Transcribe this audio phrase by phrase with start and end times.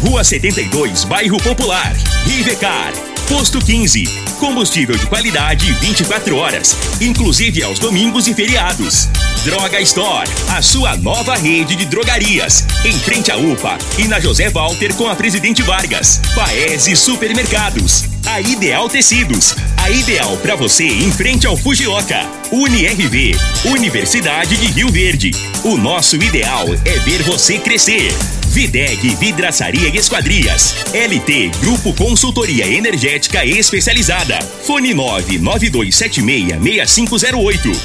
[0.00, 1.94] Rua 72, Bairro Popular.
[2.26, 2.92] Rivecar.
[3.28, 4.04] Posto 15.
[4.38, 9.08] Combustível de qualidade 24 horas, inclusive aos domingos e feriados.
[9.42, 12.64] Droga Store, a sua nova rede de drogarias.
[12.84, 16.20] Em frente à UPA e na José Walter com a Presidente Vargas.
[16.34, 18.04] Paese Supermercados.
[18.26, 19.56] A Ideal Tecidos.
[19.78, 22.26] A ideal para você em frente ao Fujioka.
[22.52, 23.34] UniRV.
[23.64, 25.30] Universidade de Rio Verde.
[25.64, 28.12] O nosso ideal é ver você crescer.
[28.56, 30.74] Videg Vidraçaria e Esquadrias.
[30.94, 34.38] LT Grupo Consultoria Energética Especializada.
[34.64, 37.76] Fone 992766508.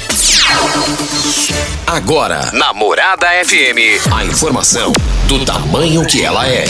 [1.86, 4.94] Agora, na Morada FM, a informação
[5.38, 6.64] do tamanho que ela é.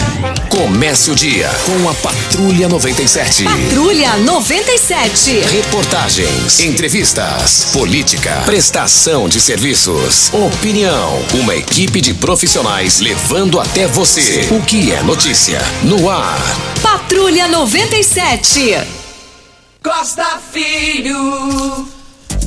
[0.49, 3.45] Comece o dia com a Patrulha 97.
[3.45, 5.41] Patrulha 97.
[5.41, 11.21] Reportagens, entrevistas, política, prestação de serviços, opinião.
[11.35, 16.41] Uma equipe de profissionais levando até você o que é notícia no ar.
[16.81, 18.79] Patrulha 97.
[19.83, 21.87] Costa Filho.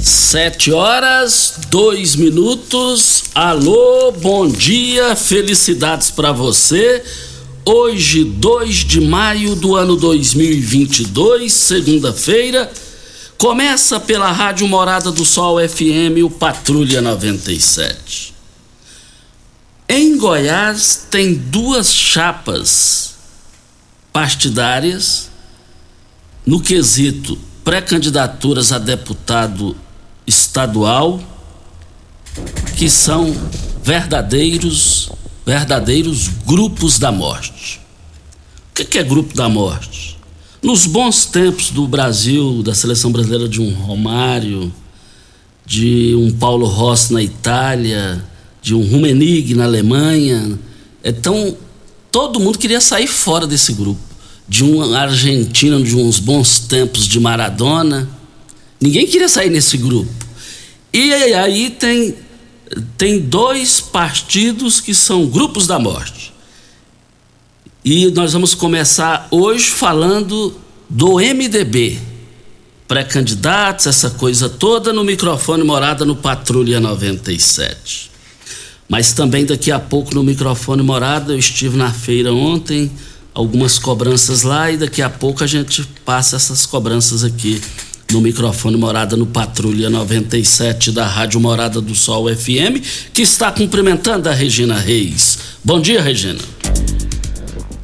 [0.02, 3.26] Sete horas, dois minutos.
[3.36, 7.04] Alô, bom dia, felicidades para você.
[7.64, 12.72] Hoje, 2 de maio do ano 2022, segunda-feira,
[13.38, 18.35] começa pela Rádio Morada do Sol FM, o Patrulha 97.
[19.88, 23.16] Em Goiás, tem duas chapas
[24.12, 25.30] partidárias
[26.46, 29.76] no quesito pré-candidaturas a deputado
[30.26, 31.22] estadual
[32.78, 33.34] que são
[33.84, 35.12] verdadeiros
[35.46, 37.80] verdadeiros grupos da morte.
[38.72, 40.18] O que é grupo da morte?
[40.62, 44.74] Nos bons tempos do Brasil, da seleção brasileira de um Romário,
[45.64, 48.26] de um Paulo Rossi na Itália,
[48.66, 50.58] de um Rummenigge na Alemanha,
[51.04, 51.56] então
[52.12, 54.02] todo mundo queria sair fora desse grupo.
[54.50, 58.10] De um argentino de uns bons tempos de Maradona,
[58.82, 60.12] ninguém queria sair nesse grupo.
[60.92, 62.16] E aí tem
[62.98, 66.34] tem dois partidos que são grupos da morte.
[67.84, 70.60] E nós vamos começar hoje falando
[70.90, 72.00] do MDB.
[72.88, 78.15] Pré-candidatos, essa coisa toda no microfone Morada no Patrulha 97.
[78.88, 82.92] Mas também daqui a pouco no microfone Morada, eu estive na feira ontem,
[83.34, 87.60] algumas cobranças lá e daqui a pouco a gente passa essas cobranças aqui
[88.12, 92.80] no microfone Morada no Patrulha 97 da Rádio Morada do Sol FM,
[93.12, 95.40] que está cumprimentando a Regina Reis.
[95.64, 96.40] Bom dia, Regina.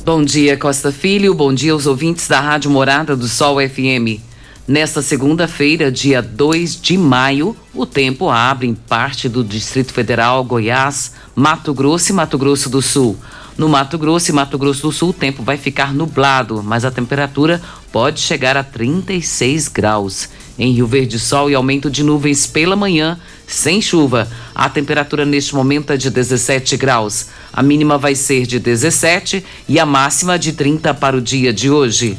[0.06, 1.34] Bom dia, Costa Filho.
[1.34, 4.31] Bom dia aos ouvintes da Rádio Morada do Sol FM.
[4.68, 11.14] Nesta segunda-feira, dia 2 de maio, o tempo abre em parte do Distrito Federal, Goiás,
[11.36, 13.18] Mato Grosso e Mato Grosso do Sul.
[13.58, 16.92] No Mato Grosso e Mato Grosso do Sul, o tempo vai ficar nublado, mas a
[16.92, 17.60] temperatura
[17.92, 20.30] pode chegar a 36 graus.
[20.60, 24.28] Em Rio Verde, sol e aumento de nuvens pela manhã, sem chuva.
[24.54, 27.28] A temperatura neste momento é de 17 graus.
[27.52, 31.70] A mínima vai ser de 17 e a máxima de 30 para o dia de
[31.70, 32.16] hoje.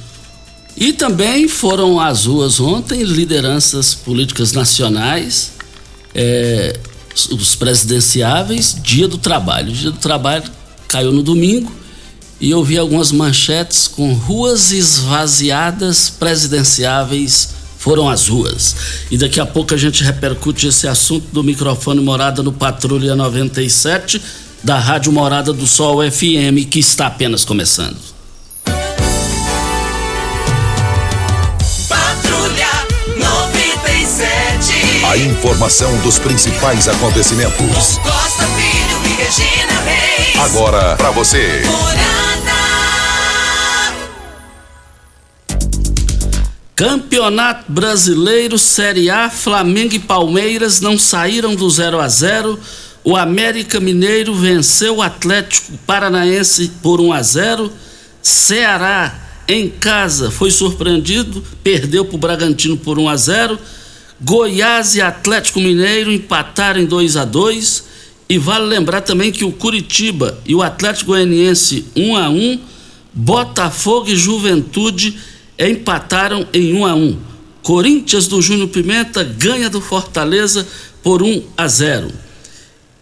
[0.76, 5.52] E também foram às ruas ontem lideranças políticas nacionais,
[6.14, 6.78] é,
[7.30, 9.70] os presidenciáveis, dia do trabalho.
[9.70, 10.44] O dia do trabalho
[10.88, 11.70] caiu no domingo
[12.40, 18.76] e eu vi algumas manchetes com ruas esvaziadas presidenciáveis foram às ruas.
[19.10, 24.22] E daqui a pouco a gente repercute esse assunto do microfone Morada no Patrulha 97
[24.62, 28.11] da Rádio Morada do Sol FM, que está apenas começando.
[35.12, 37.98] A informação dos principais acontecimentos.
[37.98, 40.38] Costa Filho e Regina Reis.
[40.40, 41.60] Agora para você.
[46.74, 52.58] Campeonato Brasileiro Série A, Flamengo e Palmeiras não saíram do 0 a 0.
[53.04, 57.72] O América Mineiro venceu o Atlético Paranaense por 1 a 0.
[58.22, 59.14] Ceará
[59.46, 63.58] em casa foi surpreendido, perdeu para o Bragantino por 1 a 0.
[64.24, 67.84] Goiás e Atlético Mineiro empataram em 2 a 2
[68.28, 72.60] e vale lembrar também que o Curitiba e o Atlético Goianiense 1 a 1,
[73.12, 75.18] Botafogo e Juventude
[75.58, 77.18] empataram em 1 a 1.
[77.64, 80.66] Corinthians do Júnior Pimenta ganha do Fortaleza
[81.02, 82.08] por 1 a 0.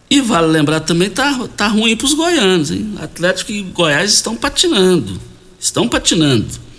[0.09, 2.95] E vale lembrar também tá tá ruim para os goianos, hein?
[2.99, 5.21] Atlético e Goiás estão patinando,
[5.59, 6.70] estão patinando.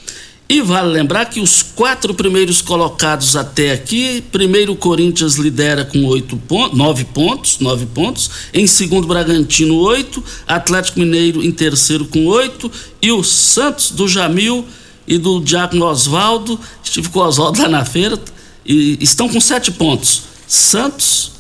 [0.53, 6.37] E vale lembrar que os quatro primeiros colocados até aqui, primeiro Corinthians lidera com oito
[6.37, 8.31] pontos, nove pontos, nove pontos.
[8.53, 12.71] Em segundo Bragantino oito, Atlético Mineiro em terceiro com oito
[13.01, 14.67] e o Santos do Jamil
[15.09, 18.21] e do Diácono Oswaldo, estive com o Oswaldo lá na feira,
[18.67, 20.25] e estão com sete pontos.
[20.47, 21.33] Santos,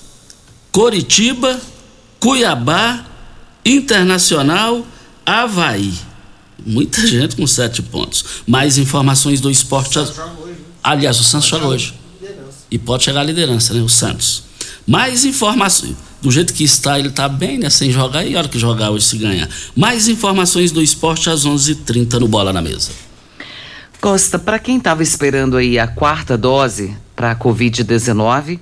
[0.70, 1.61] Coritiba,
[2.19, 3.05] Cuiabá,
[3.62, 4.87] Internacional,
[5.26, 5.93] Havaí.
[6.64, 8.25] Muita gente com sete pontos.
[8.47, 9.99] Mais informações do esporte.
[9.99, 10.55] Hoje, né?
[10.82, 11.94] Aliás, o Santos joga hoje.
[12.70, 13.82] E pode chegar à liderança, né?
[13.82, 14.44] O Santos.
[14.87, 15.94] Mais informações.
[16.20, 17.69] Do jeito que está, ele está bem, né?
[17.69, 18.25] Sem jogar.
[18.25, 19.49] E a hora que jogar hoje se ganha.
[19.76, 22.91] Mais informações do esporte às 11:30 h 30 no Bola na Mesa.
[24.00, 28.58] Costa, para quem estava esperando aí a quarta dose para a Covid-19,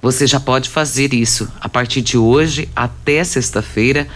[0.00, 4.08] você já pode fazer isso a partir de hoje até sexta-feira,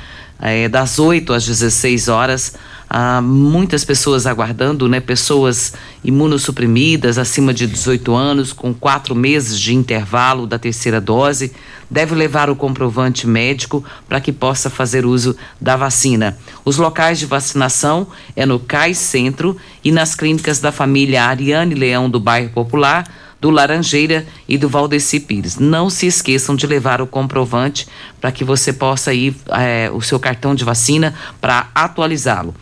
[0.42, 2.52] é, das 8 às 16 horas
[2.94, 5.00] Há muitas pessoas aguardando, né?
[5.00, 5.72] Pessoas
[6.04, 11.52] imunossuprimidas, acima de 18 anos, com quatro meses de intervalo da terceira dose,
[11.90, 16.36] deve levar o comprovante médico para que possa fazer uso da vacina.
[16.66, 22.10] Os locais de vacinação é no CAI Centro e nas clínicas da família Ariane Leão
[22.10, 23.06] do bairro Popular
[23.42, 25.58] do Laranjeira e do Valdeci Pires.
[25.58, 27.88] Não se esqueçam de levar o comprovante
[28.20, 32.54] para que você possa ir, é, o seu cartão de vacina para atualizá-lo.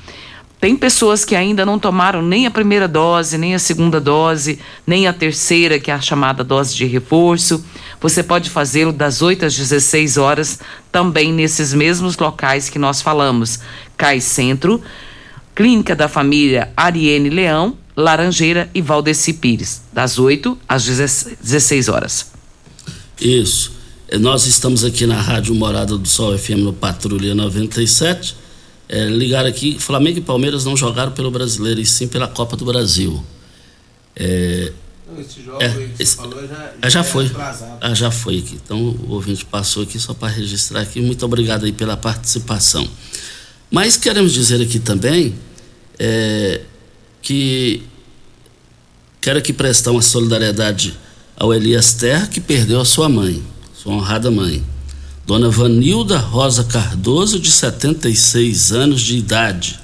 [0.58, 5.06] Tem pessoas que ainda não tomaram nem a primeira dose, nem a segunda dose, nem
[5.06, 7.62] a terceira, que é a chamada dose de reforço.
[8.00, 10.60] Você pode fazê-lo das 8 às 16 horas,
[10.90, 13.60] também nesses mesmos locais que nós falamos:
[13.98, 14.82] Cai Centro,
[15.54, 22.26] Clínica da Família Ariene Leão Laranjeira e Valdeci Pires, das 8 às 16 horas.
[23.20, 23.72] Isso.
[24.08, 28.36] É, nós estamos aqui na Rádio Morada do Sol FM no Patrulha 97.
[28.88, 32.64] É, ligaram aqui, Flamengo e Palmeiras não jogaram pelo brasileiro, e sim pela Copa do
[32.64, 33.22] Brasil.
[34.16, 34.72] É,
[35.18, 37.30] esse jogo é, que esse, falou já, já, já foi.
[37.80, 38.58] Ah, já foi aqui.
[38.64, 41.00] Então o ouvinte passou aqui só para registrar aqui.
[41.00, 42.88] Muito obrigado aí pela participação.
[43.70, 45.34] Mas queremos dizer aqui também
[45.98, 46.62] é,
[47.22, 47.82] que
[49.20, 50.96] quero aqui prestar uma solidariedade
[51.36, 53.42] ao Elias Terra, que perdeu a sua mãe,
[53.74, 54.62] sua honrada mãe.
[55.26, 59.78] Dona Vanilda Rosa Cardoso, de 76 anos de idade.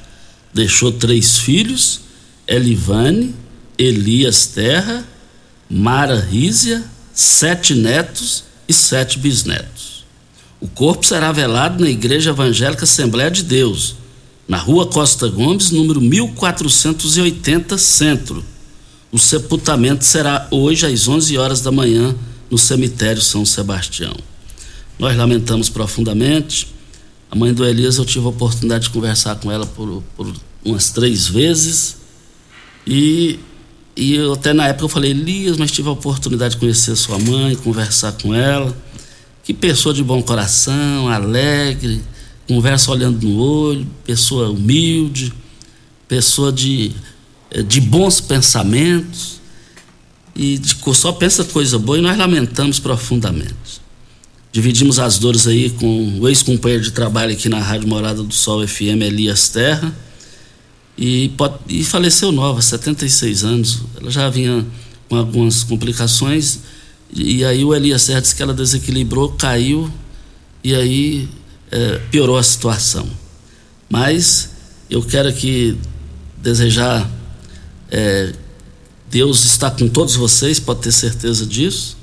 [0.52, 2.00] Deixou três filhos:
[2.46, 3.34] Elivane,
[3.78, 5.04] Elias Terra,
[5.68, 6.84] Mara Rízia,
[7.14, 10.04] sete netos e sete bisnetos.
[10.60, 13.96] O corpo será velado na Igreja Evangélica Assembleia de Deus
[14.48, 18.44] na rua Costa Gomes, número 1480, Centro.
[19.10, 22.14] O sepultamento será hoje às 11 horas da manhã
[22.50, 24.14] no cemitério São Sebastião.
[24.98, 26.68] Nós lamentamos profundamente.
[27.30, 30.32] A mãe do Elias, eu tive a oportunidade de conversar com ela por, por
[30.64, 31.96] umas três vezes.
[32.86, 33.40] E,
[33.96, 37.18] e eu, até na época eu falei, Elias, mas tive a oportunidade de conhecer sua
[37.18, 38.76] mãe, conversar com ela.
[39.42, 42.00] Que pessoa de bom coração, alegre
[42.46, 45.32] conversa olhando no olho, pessoa humilde,
[46.08, 46.92] pessoa de,
[47.50, 49.40] eh, de bons pensamentos
[50.34, 53.84] e de, só pensa coisa boa e nós lamentamos profundamente.
[54.52, 58.66] Dividimos as dores aí com o ex-companheiro de trabalho aqui na Rádio Morada do Sol
[58.66, 59.94] FM, Elias Terra,
[60.96, 61.30] e,
[61.68, 63.82] e faleceu nova, 76 anos.
[64.00, 64.64] Ela já vinha
[65.08, 66.60] com algumas complicações,
[67.12, 69.90] e aí o Elias Terra disse que ela desequilibrou, caiu,
[70.64, 71.28] e aí
[71.70, 73.08] é, piorou a situação.
[73.88, 74.50] Mas
[74.90, 75.78] eu quero aqui
[76.38, 77.08] desejar.
[77.90, 78.32] É,
[79.08, 81.96] Deus está com todos vocês, pode ter certeza disso.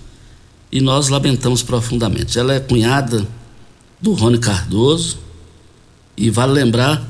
[0.72, 2.40] E nós lamentamos profundamente.
[2.40, 3.28] Ela é cunhada
[4.02, 5.18] do Rony Cardoso.
[6.16, 7.08] E vale lembrar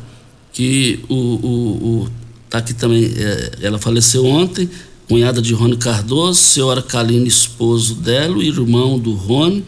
[0.52, 2.10] que o, o, o
[2.50, 4.70] tá aqui também, é, ela faleceu ontem,
[5.08, 9.64] cunhada de Rony Cardoso, senhora Kaline, esposo dela, irmão do Rony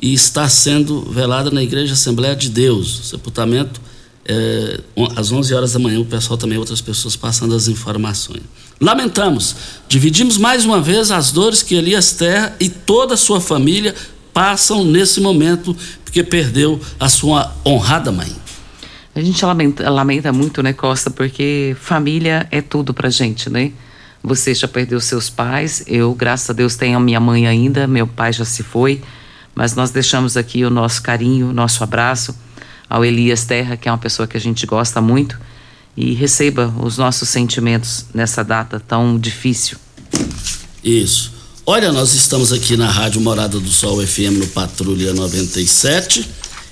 [0.00, 3.08] e está sendo velada na Igreja Assembleia de Deus.
[3.08, 3.80] Sepultamento
[4.28, 4.80] é,
[5.16, 6.00] às 11 horas da manhã.
[6.00, 8.42] O pessoal também, outras pessoas passando as informações.
[8.80, 9.56] Lamentamos,
[9.88, 13.94] dividimos mais uma vez as dores que Elias Terra e toda a sua família
[14.34, 15.74] passam nesse momento,
[16.04, 18.30] porque perdeu a sua honrada mãe.
[19.14, 23.72] A gente lamenta, lamenta muito, né, Costa, porque família é tudo pra gente, né?
[24.22, 28.06] Você já perdeu seus pais, eu, graças a Deus, tenho a minha mãe ainda, meu
[28.06, 29.00] pai já se foi,
[29.56, 32.36] mas nós deixamos aqui o nosso carinho, o nosso abraço
[32.88, 35.40] ao Elias Terra, que é uma pessoa que a gente gosta muito,
[35.96, 39.78] e receba os nossos sentimentos nessa data tão difícil.
[40.84, 41.32] Isso.
[41.64, 46.28] Olha, nós estamos aqui na Rádio Morada do Sol FM no Patrulha 97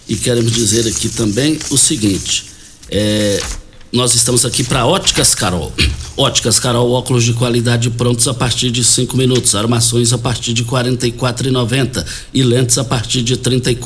[0.06, 2.44] e queremos dizer aqui também o seguinte:
[2.90, 3.42] é,
[3.90, 5.72] nós estamos aqui para Óticas Carol.
[6.16, 10.62] Óticas Carol, óculos de qualidade prontos a partir de cinco minutos, armações a partir de
[10.62, 11.14] quarenta e
[12.32, 13.76] e lentes a partir de trinta e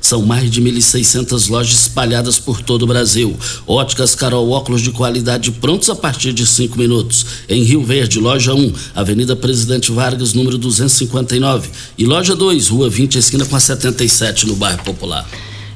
[0.00, 3.36] São mais de 1.600 lojas espalhadas por todo o Brasil.
[3.68, 7.24] Óticas Carol, óculos de qualidade prontos a partir de cinco minutos.
[7.48, 11.68] Em Rio Verde, loja 1, Avenida Presidente Vargas, número 259.
[11.96, 15.24] E loja 2, Rua 20, esquina com a 77, no bairro Popular.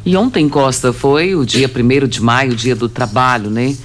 [0.04, 3.76] E ontem, Costa, foi o dia 1 de maio, dia do trabalho, né?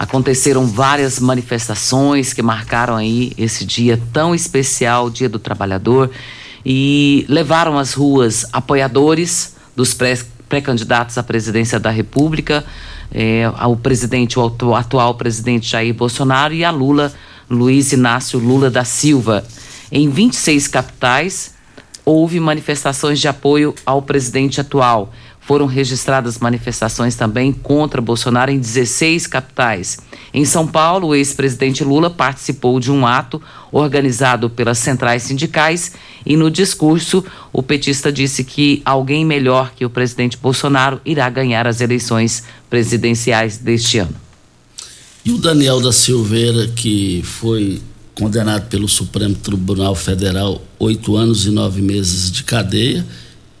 [0.00, 6.10] Aconteceram várias manifestações que marcaram aí esse dia tão especial, Dia do Trabalhador,
[6.64, 9.94] e levaram às ruas apoiadores dos
[10.48, 12.64] pré-candidatos à presidência da República,
[13.12, 17.12] é, ao presidente, o atual, presidente Jair Bolsonaro e a Lula,
[17.50, 19.44] Luiz Inácio Lula da Silva.
[19.92, 21.52] Em 26 capitais,
[22.06, 25.12] houve manifestações de apoio ao presidente atual.
[25.50, 29.98] Foram registradas manifestações também contra Bolsonaro em 16 capitais.
[30.32, 33.42] Em São Paulo, o ex-presidente Lula participou de um ato
[33.72, 35.90] organizado pelas centrais sindicais
[36.24, 41.66] e no discurso o petista disse que alguém melhor que o presidente Bolsonaro irá ganhar
[41.66, 44.14] as eleições presidenciais deste ano.
[45.24, 47.82] E o Daniel da Silveira, que foi
[48.14, 53.04] condenado pelo Supremo Tribunal Federal oito anos e nove meses de cadeia,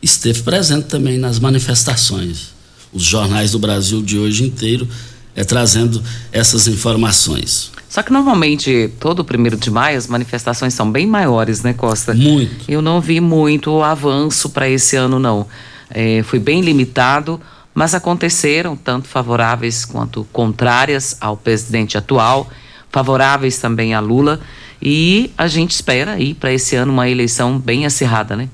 [0.02, 2.50] esteve presente também nas manifestações.
[2.92, 4.88] Os jornais do Brasil de hoje inteiro
[5.34, 6.02] é, trazendo
[6.32, 7.70] essas informações.
[7.88, 12.14] Só que normalmente, todo primeiro de maio, as manifestações são bem maiores, né, Costa?
[12.14, 12.70] Muito.
[12.70, 15.46] Eu não vi muito avanço para esse ano, não.
[15.90, 17.40] É, foi bem limitado,
[17.74, 22.48] mas aconteceram, tanto favoráveis quanto contrárias ao presidente atual,
[22.90, 24.40] favoráveis também a Lula.
[24.80, 28.48] E a gente espera aí para esse ano uma eleição bem acirrada, né?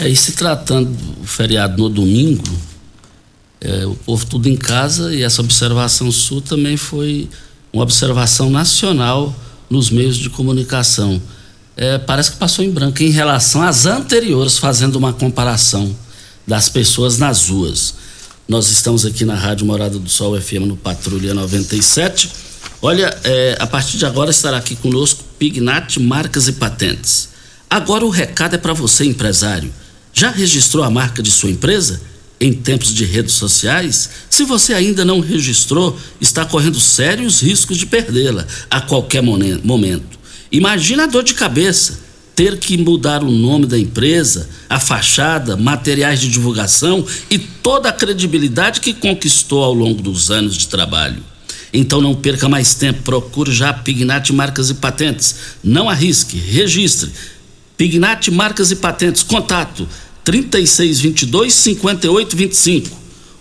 [0.00, 2.42] É, e se tratando do feriado no domingo,
[3.60, 7.28] é, o povo tudo em casa e essa observação sul também foi
[7.70, 9.34] uma observação nacional
[9.68, 11.20] nos meios de comunicação.
[11.76, 15.94] É, parece que passou em branco em relação às anteriores, fazendo uma comparação
[16.46, 17.94] das pessoas nas ruas.
[18.48, 22.30] Nós estamos aqui na Rádio Morada do Sol FM no Patrulha 97.
[22.80, 27.28] Olha, é, a partir de agora estará aqui conosco Pignat Marcas e Patentes.
[27.68, 29.70] Agora o recado é para você, empresário.
[30.12, 32.00] Já registrou a marca de sua empresa?
[32.40, 37.84] Em tempos de redes sociais, se você ainda não registrou, está correndo sérios riscos de
[37.84, 40.18] perdê-la a qualquer momento.
[40.50, 42.00] Imagina a dor de cabeça
[42.34, 47.92] ter que mudar o nome da empresa, a fachada, materiais de divulgação e toda a
[47.92, 51.22] credibilidade que conquistou ao longo dos anos de trabalho.
[51.72, 55.36] Então não perca mais tempo, procure já a Pignat Marcas e Patentes.
[55.62, 57.10] Não arrisque, registre
[57.80, 59.88] Pignat Marcas e Patentes, contato
[60.22, 62.94] 3622 5825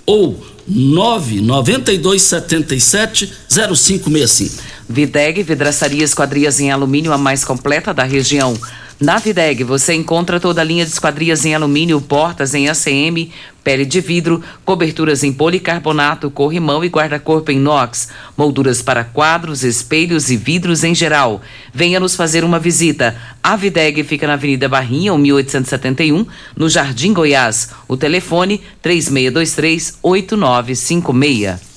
[0.06, 4.64] ou 99277 0565.
[4.88, 8.58] Videg Vidraçaria Esquadrias em Alumínio, a mais completa da região.
[9.00, 13.32] Na Videg você encontra toda a linha de esquadrias em alumínio, portas em ACM,
[13.64, 20.30] pele de vidro, coberturas em policarbonato, corrimão e guarda-corpo em inox, molduras para quadros, espelhos
[20.30, 21.42] e vidros em geral.
[21.74, 23.16] Venha nos fazer uma visita.
[23.42, 26.26] A Videg fica na Avenida Barrinha, 1871,
[26.58, 27.70] no Jardim Goiás.
[27.88, 31.70] O telefone 3623 8956.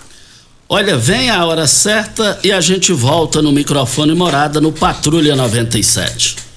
[0.69, 6.51] Olha, vem a hora certa e a gente volta no microfone morada no Patrulha 97.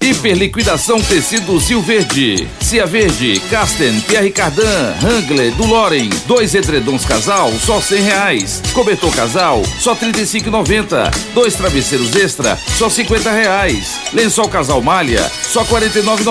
[0.00, 2.48] Hiperliquidação Tecidos Rio Verde.
[2.60, 6.08] Cia Verde, Casten, Pierre Cardan, Hangler, do Loren.
[6.26, 8.62] Dois edredons casal, só cem reais.
[8.72, 10.50] Cobertor casal, só trinta e cinco
[11.34, 14.00] Dois travesseiros extra, só cinquenta reais.
[14.12, 16.24] Lençol casal malha, só quarenta e nove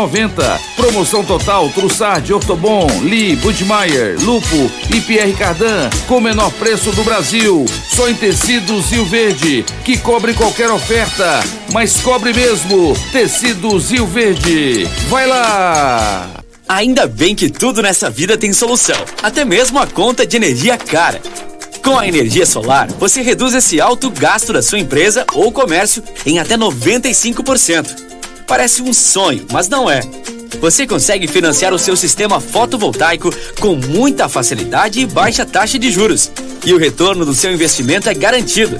[0.76, 7.04] Promoção total, Trussard, Ortobon, Lee, Budmeier, Lupo e Pierre Cardan, com o menor preço do
[7.04, 7.66] Brasil.
[7.90, 11.42] Só em Tecidos Rio Verde, que cobre qualquer oferta,
[11.76, 12.96] mas cobre mesmo.
[13.12, 14.86] Tecidos do Zil Verde.
[15.10, 16.42] Vai lá!
[16.70, 21.22] Ainda bem que tudo nessa vida tem solução, até mesmo a conta de energia cara.
[21.84, 26.40] Com a energia solar, você reduz esse alto gasto da sua empresa ou comércio em
[26.40, 27.94] até 95%.
[28.48, 30.00] Parece um sonho, mas não é.
[30.62, 33.30] Você consegue financiar o seu sistema fotovoltaico
[33.60, 36.32] com muita facilidade e baixa taxa de juros.
[36.66, 38.80] E o retorno do seu investimento é garantido.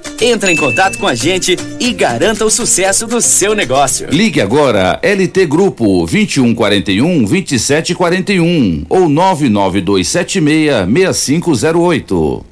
[0.21, 4.07] Entre em contato com a gente e garanta o sucesso do seu negócio.
[4.11, 10.85] Ligue agora LT Grupo 2141 2741 ou 99276
[11.17, 12.45] 6508.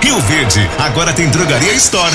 [0.00, 2.14] Rio Verde agora tem Drogaria Store,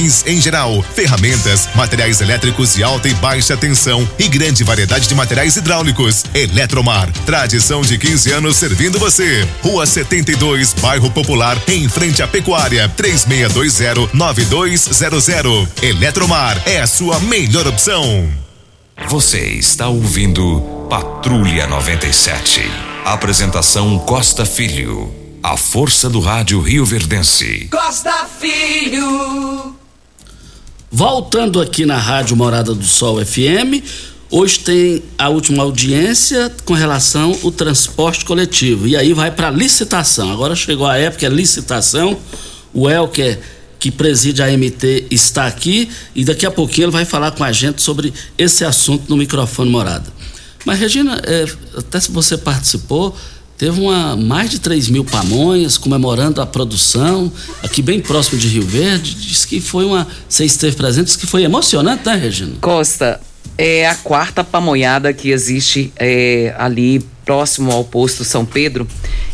[0.25, 5.57] em geral, ferramentas, materiais elétricos de alta e baixa tensão e grande variedade de materiais
[5.57, 6.25] hidráulicos.
[6.33, 9.47] Eletromar, tradição de 15 anos servindo você.
[9.61, 15.67] Rua 72, Bairro Popular, em frente à Pecuária, 3620-9200.
[15.83, 18.27] Eletromar é a sua melhor opção.
[19.07, 22.61] Você está ouvindo Patrulha 97.
[23.05, 25.13] Apresentação Costa Filho.
[25.43, 27.67] A força do rádio Rio Verdense.
[27.71, 29.80] Costa Filho.
[30.93, 33.81] Voltando aqui na Rádio Morada do Sol FM,
[34.29, 38.85] hoje tem a última audiência com relação ao transporte coletivo.
[38.85, 40.29] E aí vai para licitação.
[40.29, 42.17] Agora chegou a época, é licitação.
[42.73, 43.39] O Elker,
[43.79, 47.53] que preside a MT, está aqui e daqui a pouquinho ele vai falar com a
[47.53, 50.11] gente sobre esse assunto no microfone Morada.
[50.65, 51.45] Mas, Regina, é,
[51.77, 53.15] até se você participou,
[53.61, 58.63] teve uma, mais de 3 mil pamonhas comemorando a produção, aqui bem próximo de Rio
[58.63, 59.13] Verde.
[59.13, 60.07] Diz que foi uma.
[60.27, 62.53] Você esteve presente, diz que foi emocionante, né, Regina?
[62.59, 63.21] Costa,
[63.55, 68.87] é a quarta pamonhada que existe é, ali próximo ao posto São Pedro.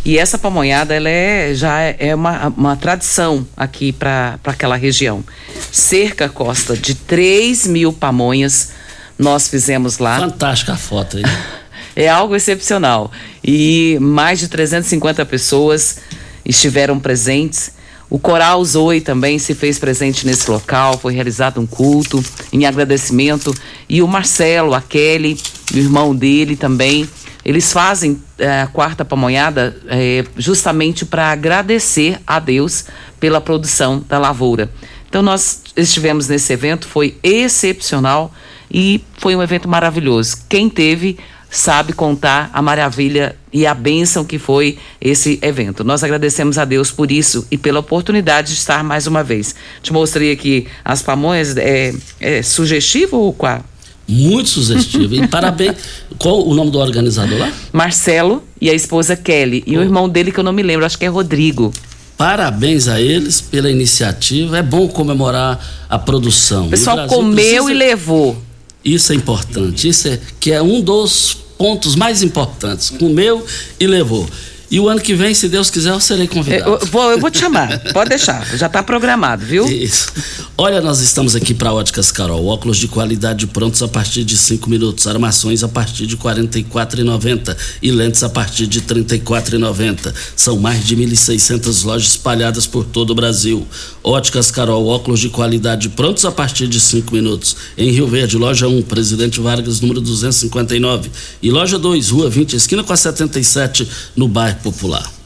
[0.03, 5.23] E essa pamonhada ela é, já é uma, uma tradição aqui para aquela região.
[5.71, 8.71] Cerca, Costa, de 3 mil pamonhas
[9.17, 10.19] nós fizemos lá.
[10.19, 11.23] Fantástica a foto aí.
[11.97, 13.11] é algo excepcional.
[13.43, 15.97] E mais de 350 pessoas
[16.45, 17.71] estiveram presentes.
[18.07, 23.51] O Coral Zoe também se fez presente nesse local, foi realizado um culto em agradecimento.
[23.89, 25.39] E o Marcelo, a Kelly,
[25.73, 27.09] o irmão dele também,
[27.43, 32.85] eles fazem é, a quarta pamonhada é, justamente para agradecer a Deus
[33.19, 34.69] pela produção da lavoura.
[35.09, 38.31] Então nós estivemos nesse evento, foi excepcional
[38.69, 40.37] e foi um evento maravilhoso.
[40.47, 41.17] Quem teve
[41.49, 45.83] sabe contar a maravilha e a bênção que foi esse evento.
[45.83, 49.55] Nós agradecemos a Deus por isso e pela oportunidade de estar mais uma vez.
[49.81, 53.63] Te mostrei aqui as pamonhas, é, é sugestivo ou qual?
[54.07, 55.15] Muito sugestivo.
[55.15, 55.75] E parabéns.
[56.17, 57.51] Qual o nome do organizador lá?
[57.73, 59.63] Marcelo e a esposa Kelly.
[59.67, 59.81] E oh.
[59.81, 61.73] o irmão dele que eu não me lembro, acho que é Rodrigo.
[62.17, 64.57] Parabéns a eles pela iniciativa.
[64.57, 66.67] É bom comemorar a produção.
[66.67, 67.71] O pessoal o comeu precisa...
[67.71, 68.41] e levou.
[68.87, 69.89] Isso é importante.
[69.89, 72.89] Isso é que é um dos pontos mais importantes.
[72.89, 73.45] Comeu
[73.77, 74.27] e levou.
[74.69, 76.71] E o ano que vem, se Deus quiser, eu serei convidado.
[76.71, 79.65] Eu, vou, eu vou te chamar, pode deixar, já está programado, viu?
[79.65, 80.11] Isso.
[80.57, 84.69] Olha, nós estamos aqui para Óticas Carol, óculos de qualidade prontos a partir de 5
[84.69, 90.13] minutos, armações a partir de R$ 44,90 e lentes a partir de R$ 34,90.
[90.35, 93.65] São mais de 1.600 lojas espalhadas por todo o Brasil.
[94.03, 97.55] Óticas Carol, óculos de qualidade prontos a partir de 5 minutos.
[97.77, 101.09] Em Rio Verde, loja 1, Presidente Vargas, número 259.
[101.41, 105.17] E loja 2, Rua 20, esquina com a 77, no bairro popular.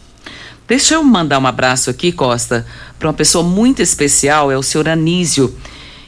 [0.72, 2.66] Deixa eu mandar um abraço aqui, Costa,
[2.98, 5.54] para uma pessoa muito especial, é o senhor Anísio.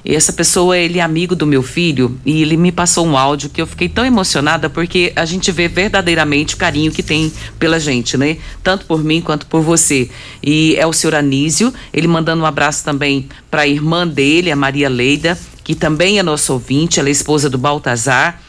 [0.05, 3.61] essa pessoa, ele é amigo do meu filho e ele me passou um áudio que
[3.61, 8.15] eu fiquei tão emocionada porque a gente vê verdadeiramente o carinho que tem pela gente,
[8.15, 8.37] né?
[8.63, 10.09] Tanto por mim quanto por você.
[10.41, 14.55] E é o senhor Anísio, ele mandando um abraço também para a irmã dele, a
[14.55, 18.41] Maria Leida, que também é nosso ouvinte, ela é esposa do Baltazar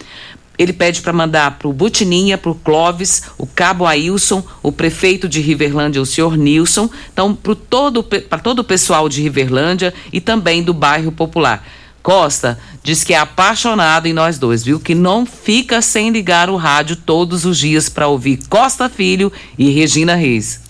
[0.59, 5.29] ele pede para mandar para o Butininha, para o Clóvis, o Cabo Ailson, o prefeito
[5.29, 8.03] de Riverlândia, o senhor Nilson, então para todo,
[8.43, 11.67] todo o pessoal de Riverlândia e também do bairro Popular.
[12.03, 14.79] Costa diz que é apaixonado em nós dois, viu?
[14.79, 19.71] Que não fica sem ligar o rádio todos os dias para ouvir Costa Filho e
[19.71, 20.61] Regina Reis.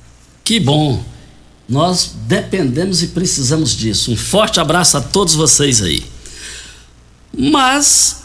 [0.44, 1.04] Que bom!
[1.68, 4.12] Nós dependemos e precisamos disso.
[4.12, 6.04] Um forte abraço a todos vocês aí.
[7.36, 8.23] Mas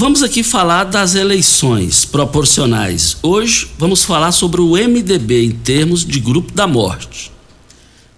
[0.00, 3.16] Vamos aqui falar das eleições proporcionais.
[3.20, 7.32] Hoje vamos falar sobre o MDB em termos de grupo da morte.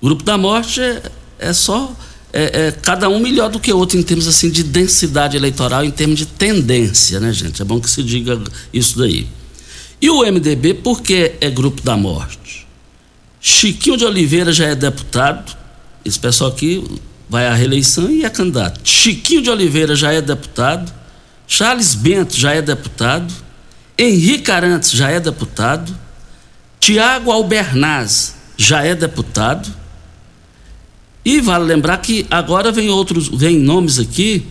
[0.03, 1.03] Grupo da morte é,
[1.39, 1.91] é só
[2.35, 5.83] é, é, cada um melhor do que o outro em termos assim de densidade eleitoral,
[5.83, 7.63] em termos de tendência, né, gente?
[7.63, 8.39] É bom que se diga
[8.75, 9.27] isso daí.
[10.03, 12.67] E o MDB, por que é grupo da morte?
[13.41, 15.57] Chiquinho de Oliveira já é deputado,
[16.05, 16.85] esse pessoal aqui
[17.27, 18.83] vai à reeleição e é candidato.
[18.85, 21.00] Chiquinho de Oliveira já é deputado.
[21.53, 23.35] Charles Bento já é deputado,
[23.99, 25.93] Henrique Arantes já é deputado,
[26.79, 29.69] Tiago Albernaz já é deputado.
[31.25, 34.47] E vale lembrar que agora vem outros, vem nomes aqui,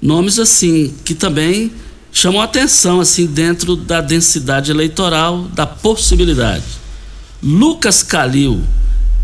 [0.00, 1.72] nomes assim que também
[2.12, 6.64] chamam atenção assim dentro da densidade eleitoral, da possibilidade.
[7.42, 8.62] Lucas Calil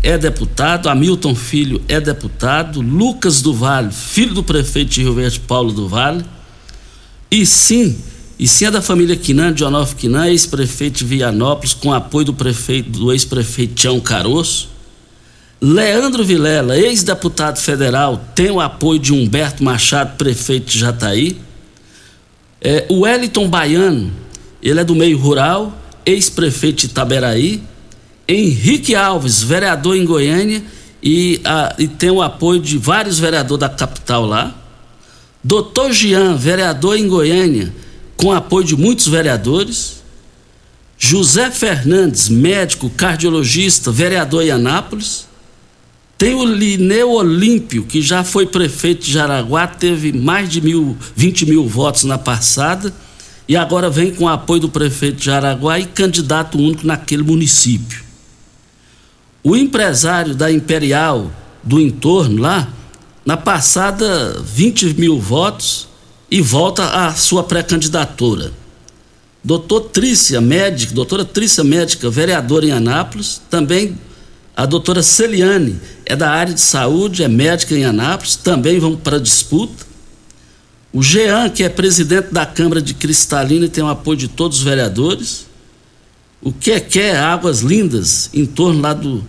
[0.01, 5.39] é deputado, Hamilton Filho é deputado, Lucas do Vale, filho do prefeito de Rio Verde,
[5.39, 6.25] Paulo do Vale,
[7.31, 7.97] e sim,
[8.37, 12.33] e sim é da família Quinan, de Onofre Quinan, ex-prefeito de Vianópolis, com apoio do
[12.33, 14.69] prefeito, do ex-prefeito Tião Caroço.
[15.61, 21.37] Leandro Vilela, ex-deputado federal, tem o apoio de Humberto Machado, prefeito de Jataí.
[22.61, 24.11] É, o Wellington Baiano,
[24.63, 27.61] ele é do meio rural, ex-prefeito de Itaberaí.
[28.27, 30.63] Henrique Alves, vereador em Goiânia,
[31.01, 34.55] e, a, e tem o apoio de vários vereadores da capital lá.
[35.43, 37.73] Doutor Jean, vereador em Goiânia,
[38.17, 40.03] com apoio de muitos vereadores.
[40.97, 45.27] José Fernandes, médico cardiologista, vereador em Anápolis.
[46.17, 51.45] Tem o Lineu Olímpio, que já foi prefeito de Jaraguá, teve mais de mil, 20
[51.45, 52.93] mil votos na passada,
[53.47, 58.03] e agora vem com o apoio do prefeito de Jaraguá e candidato único naquele município.
[59.41, 61.31] O empresário da Imperial
[61.63, 62.67] do entorno lá,
[63.25, 65.87] na passada 20 mil votos
[66.29, 68.51] e volta à sua pré-candidatura.
[69.43, 73.97] Doutor Trícia, médica, doutora Trícia, médica, vereadora em Anápolis, também
[74.55, 79.15] a doutora Celiane, é da área de saúde, é médica em Anápolis, também vão para
[79.15, 79.87] a disputa.
[80.91, 84.57] O Jean, que é presidente da Câmara de Cristalina e tem o apoio de todos
[84.57, 85.45] os vereadores.
[86.41, 89.23] O que quer Águas Lindas, em torno lá, do,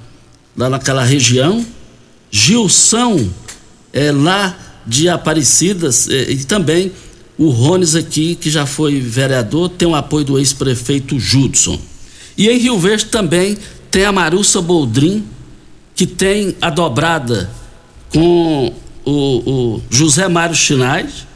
[0.57, 1.64] lá naquela região.
[2.31, 3.29] Gilson,
[3.92, 6.92] é, lá de Aparecidas é, e também
[7.38, 11.81] o Rones aqui, que já foi vereador, tem o apoio do ex-prefeito Judson.
[12.37, 13.57] E em Rio Verde também
[13.90, 15.24] tem a Marussa Boldrin,
[15.94, 17.50] que tem a dobrada
[18.11, 18.72] com
[19.05, 21.26] o, o José Mário Chinais.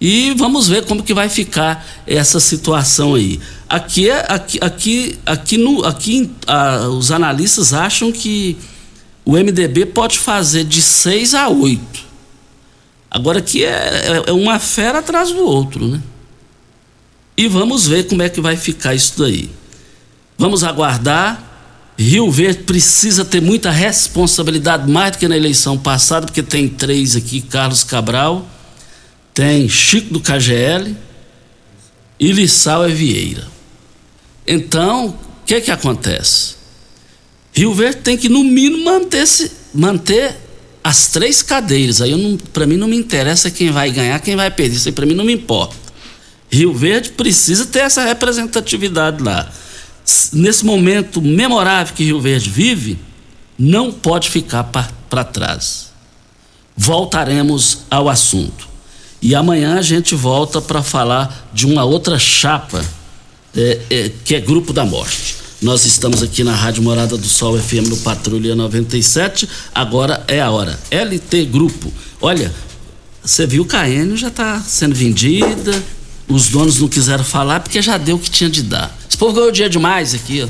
[0.00, 3.40] E vamos ver como que vai ficar essa situação aí.
[3.68, 8.56] Aqui, é, aqui, aqui, aqui, no, aqui ah, os analistas acham que
[9.28, 12.02] o MDB pode fazer de seis a oito.
[13.10, 16.00] Agora que é, é, é uma fera atrás do outro, né?
[17.36, 19.50] E vamos ver como é que vai ficar isso daí.
[20.38, 21.44] Vamos aguardar.
[21.98, 27.14] Rio Verde precisa ter muita responsabilidade, mais do que na eleição passada, porque tem três
[27.14, 28.48] aqui: Carlos Cabral,
[29.34, 30.96] tem Chico do KGL
[32.18, 33.46] e Lissau é Vieira.
[34.46, 36.57] Então, o que que acontece?
[37.52, 40.36] Rio Verde tem que, no mínimo, manter, -se, manter
[40.82, 42.00] as três cadeiras.
[42.00, 44.76] Aí, para mim, não me interessa quem vai ganhar, quem vai perder.
[44.76, 45.76] Isso aí, para mim, não me importa.
[46.50, 49.50] Rio Verde precisa ter essa representatividade lá.
[50.32, 52.98] Nesse momento memorável que Rio Verde vive,
[53.58, 55.88] não pode ficar para trás.
[56.76, 58.68] Voltaremos ao assunto.
[59.20, 62.84] E amanhã a gente volta para falar de uma outra chapa,
[63.54, 65.37] é, é, que é Grupo da Morte.
[65.60, 69.48] Nós estamos aqui na Rádio Morada do Sol FM no Patrulha 97.
[69.74, 70.78] Agora é a hora.
[70.88, 71.92] LT Grupo.
[72.20, 72.54] Olha,
[73.24, 75.82] você viu Enio já está sendo vendida.
[76.28, 78.96] Os donos não quiseram falar porque já deu o que tinha de dar.
[79.08, 80.48] Esse povo ganhou dia demais aqui.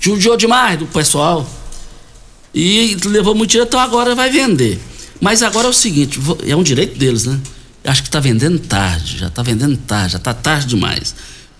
[0.00, 1.48] Judiou demais do pessoal.
[2.52, 4.80] E levou muito dinheiro, então agora vai vender.
[5.20, 7.38] Mas agora é o seguinte, é um direito deles, né?
[7.84, 11.14] Acho que está vendendo tarde, já está vendendo tarde, já está tarde demais.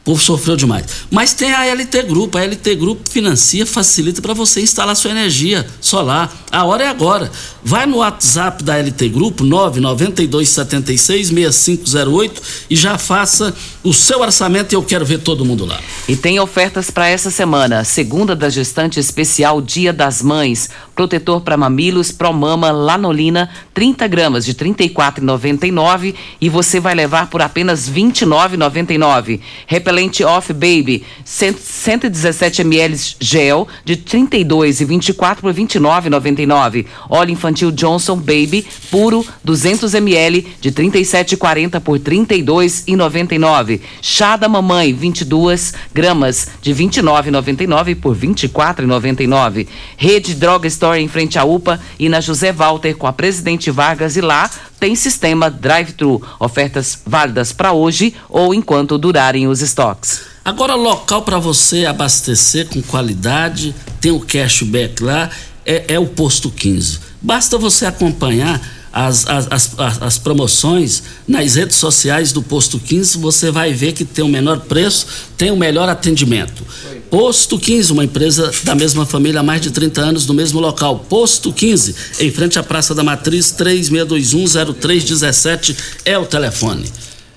[0.04, 0.84] O povo sofreu demais.
[1.10, 2.36] Mas tem a LT Grupo.
[2.36, 6.30] A LT Grupo financia, facilita para você instalar sua energia solar.
[6.52, 7.32] A hora é agora.
[7.64, 12.32] Vai no WhatsApp da LT Grupo, 992766508
[12.68, 15.80] e já faça o seu orçamento e eu quero ver todo mundo lá.
[16.06, 17.82] E tem ofertas para essa semana.
[17.82, 20.68] Segunda da gestante especial Dia das Mães.
[20.94, 27.40] Protetor para mamilos Promama Lanolina, 30 gramas de R$ 34,99 e você vai levar por
[27.40, 29.40] apenas R$ 29,99.
[29.66, 29.93] Repelente
[30.24, 36.86] Off Baby, 117 ml gel de 32 e 24 por 29,99.
[37.08, 43.80] Óleo infantil Johnson Baby puro 200 ml de 37,40 por 32,99.
[44.00, 49.66] Chá da mamãe 22 gramas de 29,99 por 24,99.
[49.96, 54.16] Rede Droga Store em frente à UPA e na José Walter com a Presidente Vargas
[54.16, 54.50] e lá
[54.84, 56.20] tem sistema drive-thru.
[56.38, 60.20] Ofertas válidas para hoje ou enquanto durarem os estoques.
[60.44, 65.30] Agora, local para você abastecer com qualidade, tem o cashback lá,
[65.64, 66.98] é, é o Posto 15.
[67.22, 68.60] Basta você acompanhar
[68.94, 74.04] as, as, as, as, promoções nas redes sociais do Posto 15, você vai ver que
[74.04, 76.64] tem o menor preço, tem o melhor atendimento.
[77.10, 81.04] Posto 15, uma empresa da mesma família há mais de 30 anos no mesmo local.
[81.08, 86.88] Posto 15, em frente à Praça da Matriz, 36210317 é o telefone.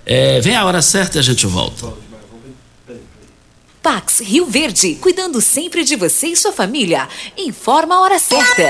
[0.05, 1.91] É, vem a hora certa e a gente volta.
[3.81, 7.09] Pax Rio Verde, cuidando sempre de você e sua família.
[7.35, 8.69] Informa a hora certa.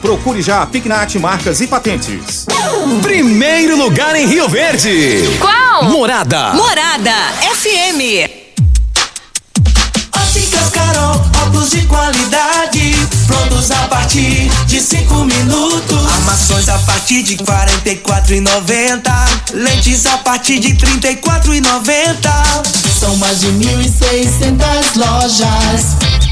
[0.00, 2.44] Procure já a Pignat Marcas e Patentes.
[3.02, 5.38] Primeiro lugar em Rio Verde.
[5.38, 5.84] Qual?
[5.84, 6.54] Morada.
[6.54, 7.12] Morada
[7.54, 8.42] FM.
[10.12, 12.96] Óticas Carol, óculos de qualidade,
[13.28, 16.04] prontos a partir de cinco minutos.
[16.14, 19.14] Armações a partir de quarenta e quatro e noventa,
[19.52, 22.32] lentes a partir de trinta e quatro e noventa.
[22.98, 26.03] São mais de mil e seiscentas lojas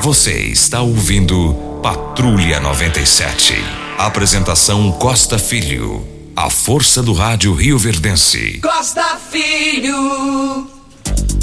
[0.00, 3.54] Você está ouvindo Patrulha 97.
[3.98, 6.04] Apresentação Costa Filho.
[6.34, 8.58] A força do rádio Rio Verdense.
[8.60, 10.66] Costa Filho.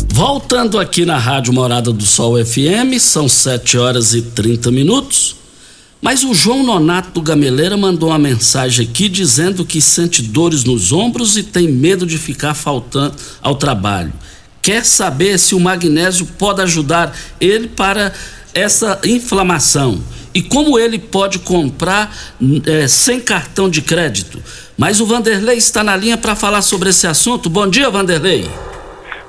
[0.09, 5.37] Voltando aqui na Rádio Morada do Sol FM, são 7 horas e 30 minutos.
[6.01, 10.91] Mas o João Nonato do Gameleira mandou uma mensagem aqui dizendo que sente dores nos
[10.91, 14.11] ombros e tem medo de ficar faltando ao trabalho.
[14.61, 18.13] Quer saber se o magnésio pode ajudar ele para
[18.53, 20.01] essa inflamação
[20.33, 22.15] e como ele pode comprar
[22.65, 24.41] é, sem cartão de crédito.
[24.77, 27.49] Mas o Vanderlei está na linha para falar sobre esse assunto.
[27.49, 28.49] Bom dia, Vanderlei.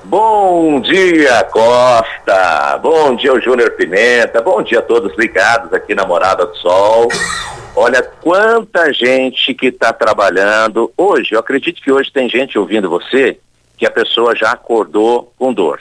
[0.04, 2.78] Bom dia, Costa.
[2.83, 4.40] Bom dia, o Júnior Pimenta.
[4.42, 7.09] Bom dia a todos ligados aqui na Morada do Sol.
[7.76, 11.33] Olha quanta gente que está trabalhando hoje.
[11.33, 13.38] Eu acredito que hoje tem gente ouvindo você
[13.78, 15.80] que a pessoa já acordou com dor.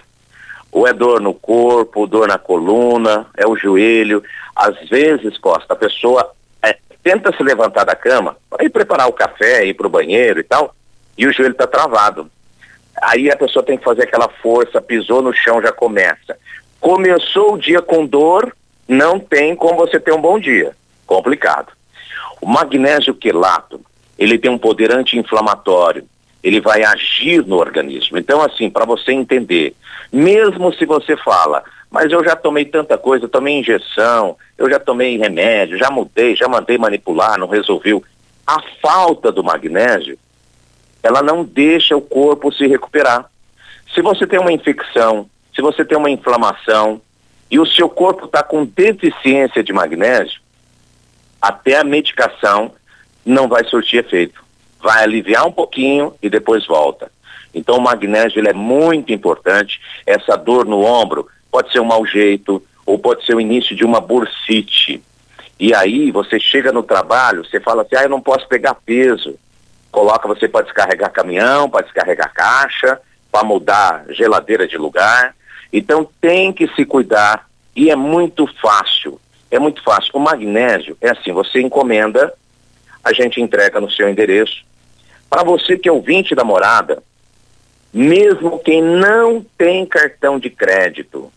[0.71, 4.23] Ou é dor no corpo, dor na coluna, é o joelho.
[4.55, 9.13] Às vezes, Costa, a pessoa é, tenta se levantar da cama para ir preparar o
[9.13, 10.75] café, ir para o banheiro e tal,
[11.17, 12.29] e o joelho está travado.
[13.01, 16.38] Aí a pessoa tem que fazer aquela força, pisou no chão, já começa.
[16.79, 18.55] Começou o dia com dor,
[18.88, 20.75] não tem como você ter um bom dia.
[21.05, 21.71] Complicado.
[22.41, 23.82] O magnésio quelato,
[24.17, 26.05] ele tem um poder anti-inflamatório,
[26.43, 28.17] ele vai agir no organismo.
[28.17, 29.75] Então, assim, para você entender,
[30.12, 34.80] mesmo se você fala, mas eu já tomei tanta coisa, eu tomei injeção, eu já
[34.80, 38.04] tomei remédio, já mudei, já mandei manipular, não resolveu.
[38.47, 40.17] A falta do magnésio,
[41.04, 43.30] ela não deixa o corpo se recuperar.
[43.93, 47.02] Se você tem uma infecção, se você tem uma inflamação
[47.52, 50.39] e o seu corpo está com deficiência de magnésio,
[51.41, 52.71] até a medicação
[53.25, 54.48] não vai surtir efeito
[54.81, 57.11] vai aliviar um pouquinho e depois volta.
[57.53, 59.81] Então o magnésio ele é muito importante.
[60.05, 63.83] Essa dor no ombro pode ser um mau jeito ou pode ser o início de
[63.83, 65.03] uma bursite.
[65.59, 69.35] E aí você chega no trabalho, você fala assim, ah, eu não posso pegar peso.
[69.91, 72.99] Coloca você para descarregar caminhão, para descarregar caixa,
[73.31, 75.35] para mudar geladeira de lugar.
[75.73, 79.19] Então tem que se cuidar e é muito fácil.
[79.51, 80.11] É muito fácil.
[80.13, 82.33] O magnésio é assim, você encomenda,
[83.03, 84.63] a gente entrega no seu endereço.
[85.29, 87.03] Para você que é ouvinte da morada,
[87.93, 91.31] mesmo quem não tem cartão de crédito,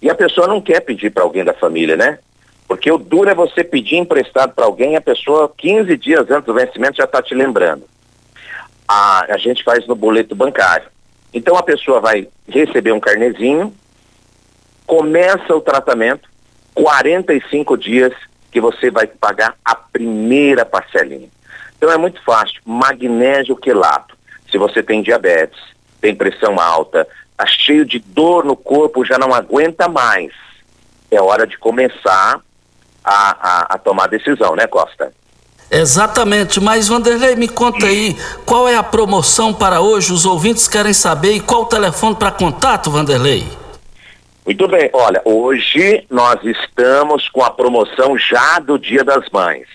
[0.00, 2.18] e a pessoa não quer pedir para alguém da família, né?
[2.66, 6.44] Porque o duro é você pedir emprestado para alguém e a pessoa 15 dias antes
[6.44, 7.84] do vencimento já está te lembrando.
[8.86, 10.86] A, a gente faz no boleto bancário.
[11.32, 13.74] Então a pessoa vai receber um carnezinho,
[14.86, 16.28] começa o tratamento,
[16.74, 18.12] 45 dias
[18.52, 21.28] que você vai pagar a primeira parcelinha.
[21.78, 22.60] Então é muito fácil.
[22.66, 24.18] Magnésio quelato.
[24.50, 25.58] Se você tem diabetes,
[26.00, 30.32] tem pressão alta, está cheio de dor no corpo, já não aguenta mais.
[31.10, 32.40] É hora de começar
[33.04, 35.12] a, a, a tomar decisão, né, Costa?
[35.70, 40.12] Exatamente, mas Vanderlei, me conta aí, qual é a promoção para hoje?
[40.12, 43.46] Os ouvintes querem saber e qual o telefone para contato, Vanderlei?
[44.46, 49.68] Muito bem, olha, hoje nós estamos com a promoção já do Dia das Mães.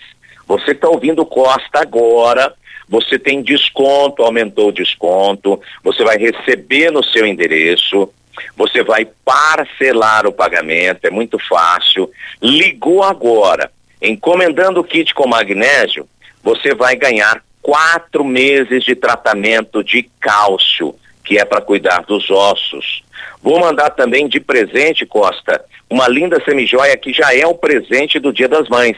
[0.47, 2.53] Você está ouvindo Costa agora,
[2.87, 8.11] você tem desconto, aumentou o desconto, você vai receber no seu endereço,
[8.55, 12.09] você vai parcelar o pagamento, é muito fácil.
[12.41, 16.07] Ligou agora, encomendando o kit com magnésio,
[16.43, 23.01] você vai ganhar quatro meses de tratamento de cálcio, que é para cuidar dos ossos.
[23.41, 28.33] Vou mandar também de presente, Costa, uma linda semijoia que já é o presente do
[28.33, 28.97] Dia das Mães.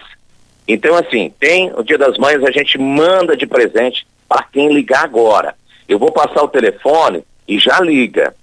[0.68, 5.03] Então, assim, tem o Dia das Mães, a gente manda de presente para quem ligar
[5.03, 5.55] agora.
[5.88, 8.36] Eu vou passar o telefone e já liga.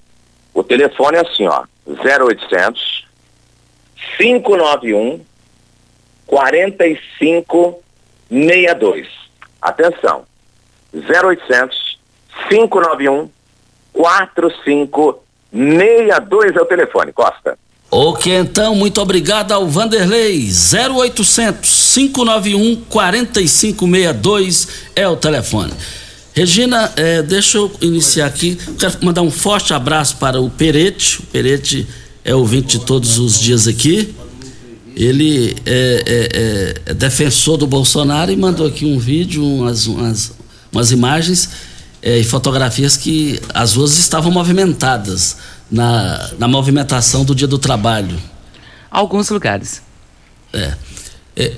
[0.54, 3.08] O telefone é assim, ó, 0800
[4.18, 5.24] 591
[6.26, 9.08] 4562.
[9.60, 10.24] Atenção.
[10.94, 11.98] 0800
[12.48, 13.28] 591
[13.92, 17.58] 4562 é o telefone, Costa.
[17.94, 20.48] Ok, então, muito obrigado ao Vanderlei.
[20.48, 25.74] 0800 591 4562 é o telefone.
[26.32, 28.56] Regina, é, deixa eu iniciar aqui.
[28.78, 31.18] Quero mandar um forte abraço para o Perete.
[31.18, 31.86] O Perete
[32.24, 34.14] é ouvinte de todos os dias aqui.
[34.96, 40.32] Ele é, é, é, é defensor do Bolsonaro e mandou aqui um vídeo, umas, umas,
[40.72, 41.50] umas imagens
[42.00, 45.36] é, e fotografias que as ruas estavam movimentadas
[45.70, 48.18] na, na movimentação do Dia do Trabalho.
[48.90, 49.82] Alguns lugares.
[50.52, 50.74] É.
[51.36, 51.56] é,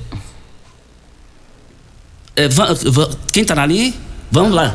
[2.36, 2.48] é
[3.32, 3.92] quem está na linha?
[4.30, 4.74] Vamos lá.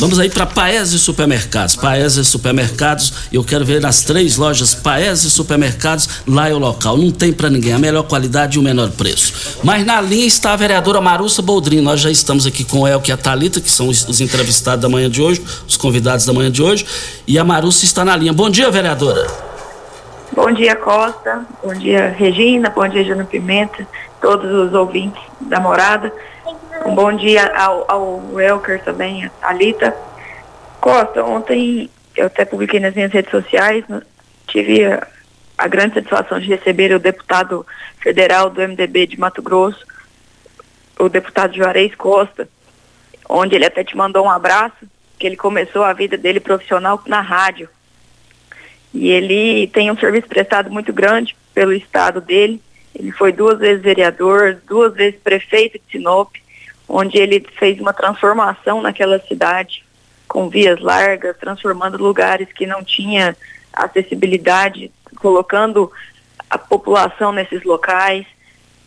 [0.00, 1.76] Vamos aí para Paese Supermercados.
[1.76, 6.96] Paese Supermercados, eu quero ver nas três lojas Paese Supermercados, lá é o local.
[6.96, 9.58] Não tem para ninguém, a melhor qualidade e o menor preço.
[9.62, 11.82] Mas na linha está a vereadora Marussa Boldrin.
[11.82, 14.80] Nós já estamos aqui com o Elke e a Thalita, que são os, os entrevistados
[14.80, 16.86] da manhã de hoje, os convidados da manhã de hoje.
[17.26, 18.32] E a Marussa está na linha.
[18.32, 19.26] Bom dia, vereadora.
[20.32, 21.44] Bom dia, Costa.
[21.62, 22.70] Bom dia, Regina.
[22.70, 23.86] Bom dia, Jana Pimenta.
[24.18, 26.10] Todos os ouvintes da morada.
[26.84, 29.94] Um bom dia ao, ao Elker também, a Thalita.
[30.80, 33.84] Costa, ontem eu até publiquei nas minhas redes sociais,
[34.46, 35.06] tive a,
[35.58, 37.66] a grande satisfação de receber o deputado
[37.98, 39.84] federal do MDB de Mato Grosso,
[40.98, 42.48] o deputado Juarez Costa,
[43.28, 47.20] onde ele até te mandou um abraço, que ele começou a vida dele profissional na
[47.20, 47.68] rádio.
[48.92, 52.60] E ele tem um serviço prestado muito grande pelo estado dele.
[52.94, 56.34] Ele foi duas vezes vereador, duas vezes prefeito de Sinop,
[56.90, 59.84] onde ele fez uma transformação naquela cidade
[60.26, 63.36] com vias largas, transformando lugares que não tinha
[63.72, 65.90] acessibilidade, colocando
[66.48, 68.26] a população nesses locais.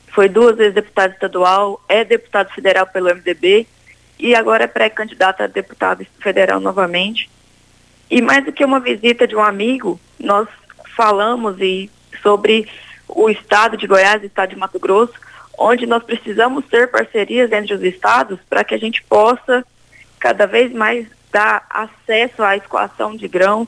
[0.09, 3.65] Foi duas vezes deputado estadual, é deputado federal pelo MDB
[4.19, 7.29] e agora é pré-candidato a deputado federal novamente.
[8.11, 10.47] E mais do que uma visita de um amigo, nós
[10.95, 11.89] falamos e
[12.21, 12.69] sobre
[13.07, 15.13] o estado de Goiás o estado de Mato Grosso,
[15.57, 19.65] onde nós precisamos ter parcerias entre os estados para que a gente possa
[20.19, 23.67] cada vez mais dar acesso à escoação de grão,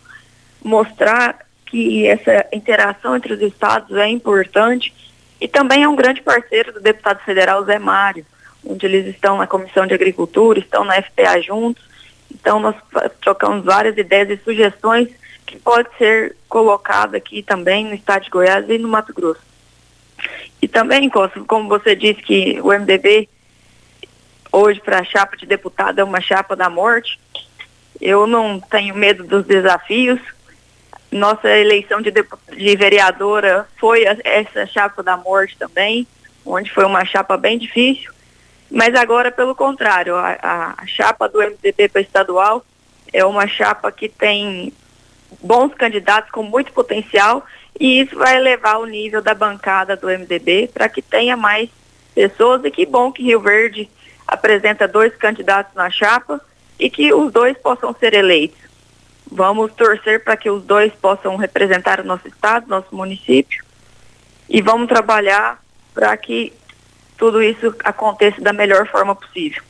[0.64, 4.94] mostrar que essa interação entre os estados é importante
[5.42, 8.26] e também é um grande parceiro do deputado federal Zé Mário,
[8.66, 11.84] onde eles estão na Comissão de Agricultura, estão na FPA juntos.
[12.34, 12.76] Então nós
[13.22, 15.10] trocamos várias ideias e sugestões
[15.46, 19.42] que pode ser colocado aqui também no estado de Goiás e no Mato Grosso.
[20.62, 23.30] E também, como você disse que o MDB
[24.52, 27.20] hoje para a chapa de deputado é uma chapa da morte,
[28.00, 30.20] eu não tenho medo dos desafios.
[31.12, 36.08] Nossa eleição de, de vereadora foi essa chapa da morte também,
[36.46, 38.12] onde foi uma chapa bem difícil.
[38.70, 42.66] Mas agora, pelo contrário, a, a chapa do MDB para estadual
[43.14, 44.74] é uma chapa que tem
[45.42, 47.46] bons candidatos com muito potencial
[47.80, 51.70] e isso vai elevar o nível da bancada do MDB para que tenha mais
[52.14, 53.90] pessoas e que bom que Rio Verde
[54.26, 56.40] apresenta dois candidatos na chapa
[56.80, 58.60] e que os dois possam ser eleitos.
[59.30, 63.64] Vamos torcer para que os dois possam representar o nosso estado, nosso município
[64.50, 65.62] e vamos trabalhar
[65.94, 66.54] para que
[67.18, 69.64] tudo isso aconteça da melhor forma possível.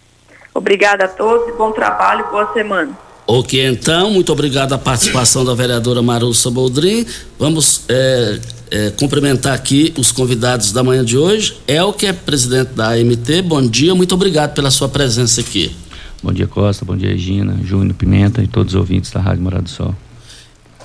[0.53, 3.04] Obrigada a todos, bom trabalho, boa semana.
[3.27, 7.07] Ok, então, muito obrigado a participação da vereadora Marussa Boldrin.
[7.39, 11.57] Vamos é, é, cumprimentar aqui os convidados da manhã de hoje.
[11.67, 15.75] El, que é presidente da AMT, bom dia, muito obrigado pela sua presença aqui.
[16.21, 19.63] Bom dia, Costa, bom dia, Regina, Júnior Pimenta e todos os ouvintes da Rádio Morado
[19.63, 19.95] do Sol.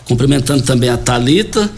[0.06, 1.70] Cumprimentando também a Talita,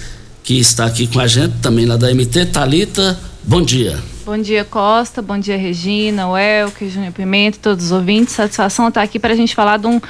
[0.44, 2.46] que está aqui com a gente, também lá da AMT.
[2.52, 4.11] Talita, bom dia.
[4.24, 5.20] Bom dia, Costa.
[5.20, 8.34] Bom dia, Regina, o Elke, Júnior Pimenta, todos os ouvintes.
[8.34, 10.00] Satisfação estar aqui para a gente falar de um.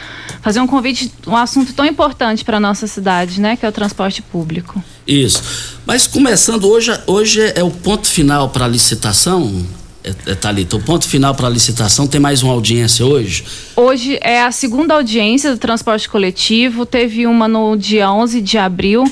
[0.42, 3.56] fazer um convite, um assunto tão importante para a nossa cidade, né?
[3.56, 4.84] Que é o transporte público.
[5.06, 5.78] Isso.
[5.86, 9.64] Mas começando hoje, hoje é o ponto final para a licitação.
[10.04, 13.44] É, é, Thalita, o ponto final para a licitação tem mais uma audiência hoje?
[13.74, 19.04] Hoje é a segunda audiência do transporte coletivo, teve uma no dia 11 de abril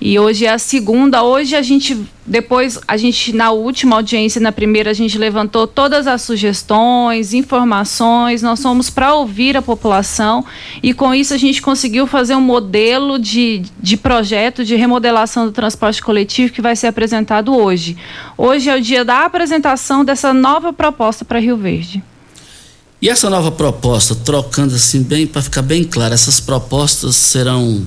[0.00, 1.24] e hoje é a segunda.
[1.24, 6.06] Hoje a gente, depois, a gente, na última audiência, na primeira, a gente levantou todas
[6.06, 8.40] as sugestões, informações.
[8.40, 10.44] Nós fomos para ouvir a população
[10.82, 15.52] e com isso a gente conseguiu fazer um modelo de, de projeto de remodelação do
[15.52, 17.96] transporte coletivo que vai ser apresentado hoje.
[18.36, 22.02] Hoje é o dia da apresentação dessa nova proposta para Rio Verde.
[23.02, 27.86] E essa nova proposta, trocando assim bem, para ficar bem claro, essas propostas serão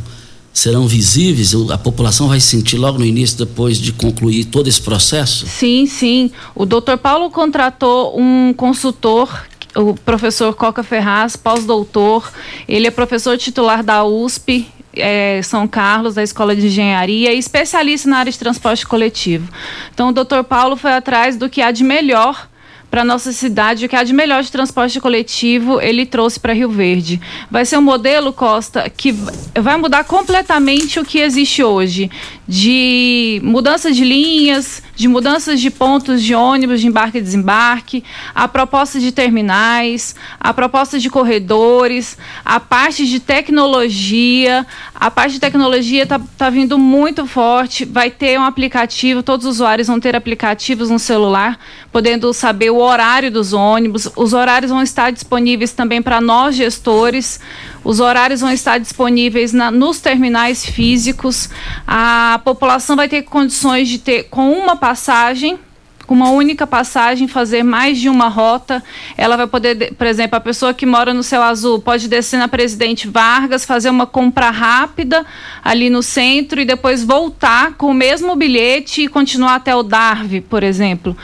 [0.53, 1.53] serão visíveis?
[1.71, 5.47] A população vai sentir logo no início, depois de concluir todo esse processo?
[5.47, 6.31] Sim, sim.
[6.55, 9.29] O doutor Paulo contratou um consultor
[9.75, 12.29] o professor Coca Ferraz, pós-doutor.
[12.67, 18.09] Ele é professor titular da USP, é, São Carlos, da Escola de Engenharia, e especialista
[18.09, 19.49] na área de transporte coletivo.
[19.93, 22.49] Então, o doutor Paulo foi atrás do que há de melhor
[22.91, 26.69] para nossa cidade, o que há de melhor de transporte coletivo, ele trouxe para Rio
[26.69, 27.21] Verde.
[27.49, 29.13] Vai ser um modelo, Costa, que
[29.55, 32.11] vai mudar completamente o que existe hoje,
[32.45, 38.03] de mudança de linhas, de mudanças de pontos de ônibus de embarque e desembarque,
[38.35, 44.63] a proposta de terminais, a proposta de corredores, a parte de tecnologia.
[44.93, 47.83] A parte de tecnologia está tá vindo muito forte.
[47.83, 51.59] Vai ter um aplicativo, todos os usuários vão ter aplicativos no celular,
[51.91, 54.07] podendo saber o horário dos ônibus.
[54.15, 57.39] Os horários vão estar disponíveis também para nós gestores.
[57.83, 61.49] Os horários vão estar disponíveis na, nos terminais físicos.
[61.87, 65.59] A população vai ter condições de ter, com uma passagem,
[66.05, 68.83] com uma única passagem, fazer mais de uma rota.
[69.17, 72.49] Ela vai poder, por exemplo, a pessoa que mora no Céu Azul pode descer na
[72.49, 75.25] Presidente Vargas, fazer uma compra rápida
[75.63, 80.41] ali no centro e depois voltar com o mesmo bilhete e continuar até o Darve,
[80.41, 81.15] por exemplo.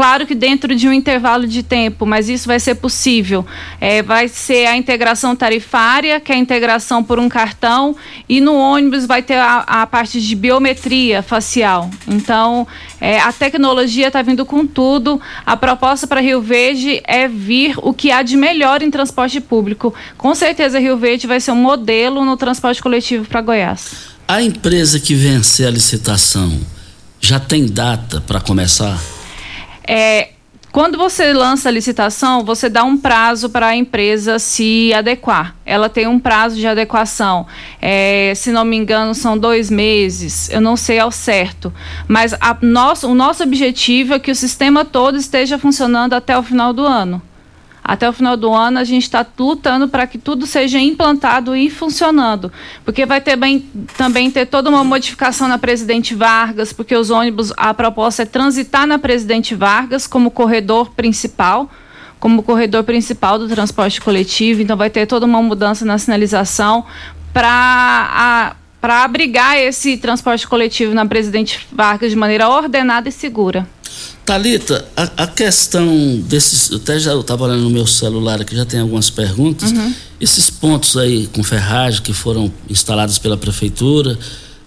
[0.00, 3.44] Claro que dentro de um intervalo de tempo, mas isso vai ser possível.
[3.78, 7.94] É, vai ser a integração tarifária, que é a integração por um cartão,
[8.26, 11.90] e no ônibus vai ter a, a parte de biometria facial.
[12.08, 12.66] Então,
[12.98, 15.20] é, a tecnologia está vindo com tudo.
[15.44, 19.92] A proposta para Rio Verde é vir o que há de melhor em transporte público.
[20.16, 23.90] Com certeza, Rio Verde vai ser um modelo no transporte coletivo para Goiás.
[24.26, 26.58] A empresa que vencer a licitação
[27.20, 29.19] já tem data para começar?
[29.86, 30.30] É,
[30.72, 35.56] quando você lança a licitação, você dá um prazo para a empresa se adequar.
[35.66, 37.44] Ela tem um prazo de adequação.
[37.82, 40.48] É, se não me engano, são dois meses.
[40.48, 41.72] Eu não sei ao certo.
[42.06, 46.42] Mas a, nosso, o nosso objetivo é que o sistema todo esteja funcionando até o
[46.42, 47.20] final do ano.
[47.90, 51.68] Até o final do ano, a gente está lutando para que tudo seja implantado e
[51.68, 52.52] funcionando.
[52.84, 57.52] Porque vai ter bem, também ter toda uma modificação na Presidente Vargas, porque os ônibus,
[57.56, 61.68] a proposta é transitar na Presidente Vargas como corredor principal
[62.20, 66.84] como corredor principal do transporte coletivo, então vai ter toda uma mudança na sinalização
[67.32, 73.66] para para abrigar esse transporte coletivo na Presidente Vargas de maneira ordenada e segura.
[74.30, 75.88] Talita, a, a, questão
[76.20, 79.72] desses, até já eu estava olhando no meu celular aqui, já tem algumas perguntas.
[79.72, 79.92] Uhum.
[80.20, 84.16] Esses pontos aí com ferragem que foram instalados pela prefeitura,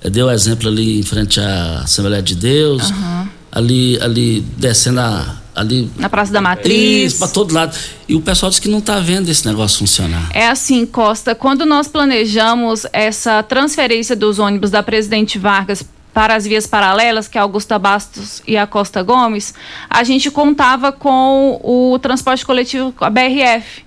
[0.01, 3.27] é, deu exemplo ali em frente à Assembleia de Deus, uhum.
[3.49, 7.73] ali, ali descendo a, ali na Praça da Matriz, para todo lado.
[8.05, 10.29] E o pessoal diz que não está vendo esse negócio funcionar.
[10.33, 16.45] É assim, Costa, quando nós planejamos essa transferência dos ônibus da Presidente Vargas para as
[16.45, 19.53] vias paralelas, que é Augusta Bastos e a Costa Gomes,
[19.89, 23.83] a gente contava com o transporte coletivo, a BRF.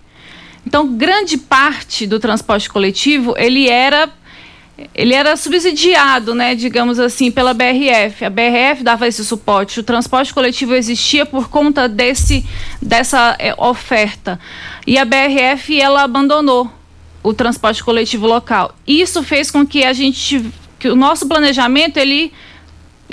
[0.67, 4.11] Então, grande parte do transporte coletivo, ele era
[4.95, 8.27] ele era subsidiado, né, digamos assim, pela BRF.
[8.27, 9.81] A BRF dava esse suporte.
[9.81, 12.45] O transporte coletivo existia por conta desse
[12.83, 14.39] dessa é, oferta.
[14.87, 16.71] E a BRF ela abandonou
[17.23, 18.75] o transporte coletivo local.
[18.87, 20.45] Isso fez com que a gente
[20.87, 22.33] que o nosso planejamento ele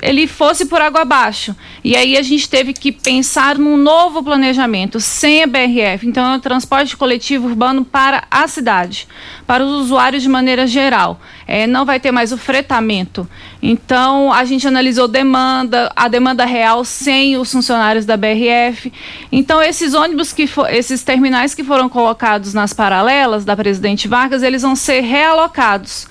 [0.02, 1.56] ele fosse por água abaixo.
[1.84, 6.08] E aí a gente teve que pensar num novo planejamento, sem a BRF.
[6.08, 9.08] Então, é o transporte coletivo urbano para a cidade,
[9.46, 11.22] para os usuários de maneira geral.
[11.48, 13.30] É, não vai ter mais o fretamento.
[13.62, 18.92] Então, a gente analisou demanda, a demanda real sem os funcionários da BRF.
[19.32, 24.42] Então, esses ônibus que for, esses terminais que foram colocados nas paralelas da Presidente Vargas,
[24.42, 26.08] eles vão ser realocados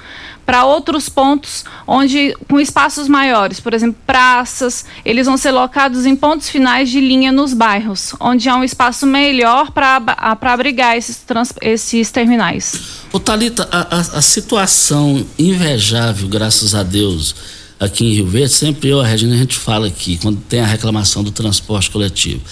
[0.52, 6.14] para outros pontos onde com espaços maiores, por exemplo, praças, eles vão ser locados em
[6.14, 10.04] pontos finais de linha nos bairros, onde há um espaço melhor para
[10.42, 12.78] abrigar esses, trans, esses terminais.
[13.10, 17.34] Ô Thalita, a, a, a, situação invejável, graças a Deus,
[17.80, 20.66] aqui em Rio Verde, sempre eu, a Regina, a gente fala aqui, quando tem a
[20.66, 22.42] reclamação do transporte coletivo.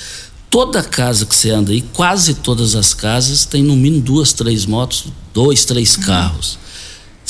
[0.49, 4.65] Toda casa que você anda aí, quase todas as casas, tem no mínimo duas, três
[4.65, 6.03] motos, dois, três uhum.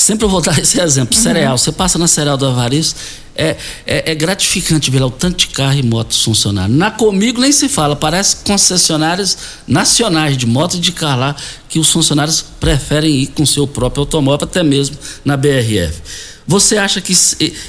[0.01, 1.23] Sempre vou dar esse exemplo, uhum.
[1.23, 1.57] cereal.
[1.57, 2.95] Você passa na cereal do Avariz,
[3.35, 6.73] é, é, é, gratificante ver lá o tanto de carro e motos funcionando.
[6.73, 9.37] Na Comigo nem se fala, parece concessionárias
[9.67, 11.35] nacionais de moto e de carro lá,
[11.69, 16.01] que os funcionários preferem ir com seu próprio automóvel, até mesmo na BRF.
[16.47, 17.13] Você acha que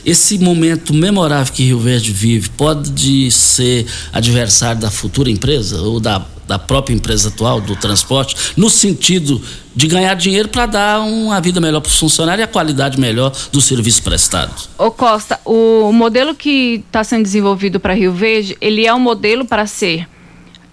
[0.04, 6.24] esse momento memorável que Rio Verde vive pode ser adversário da futura empresa ou da,
[6.46, 9.40] da própria empresa atual do transporte, no sentido
[9.74, 13.32] de ganhar dinheiro para dar uma vida melhor para os funcionários e a qualidade melhor
[13.50, 14.54] do serviço prestado.
[14.76, 19.44] Ô Costa, o modelo que está sendo desenvolvido para Rio Verde, ele é um modelo
[19.44, 20.08] para ser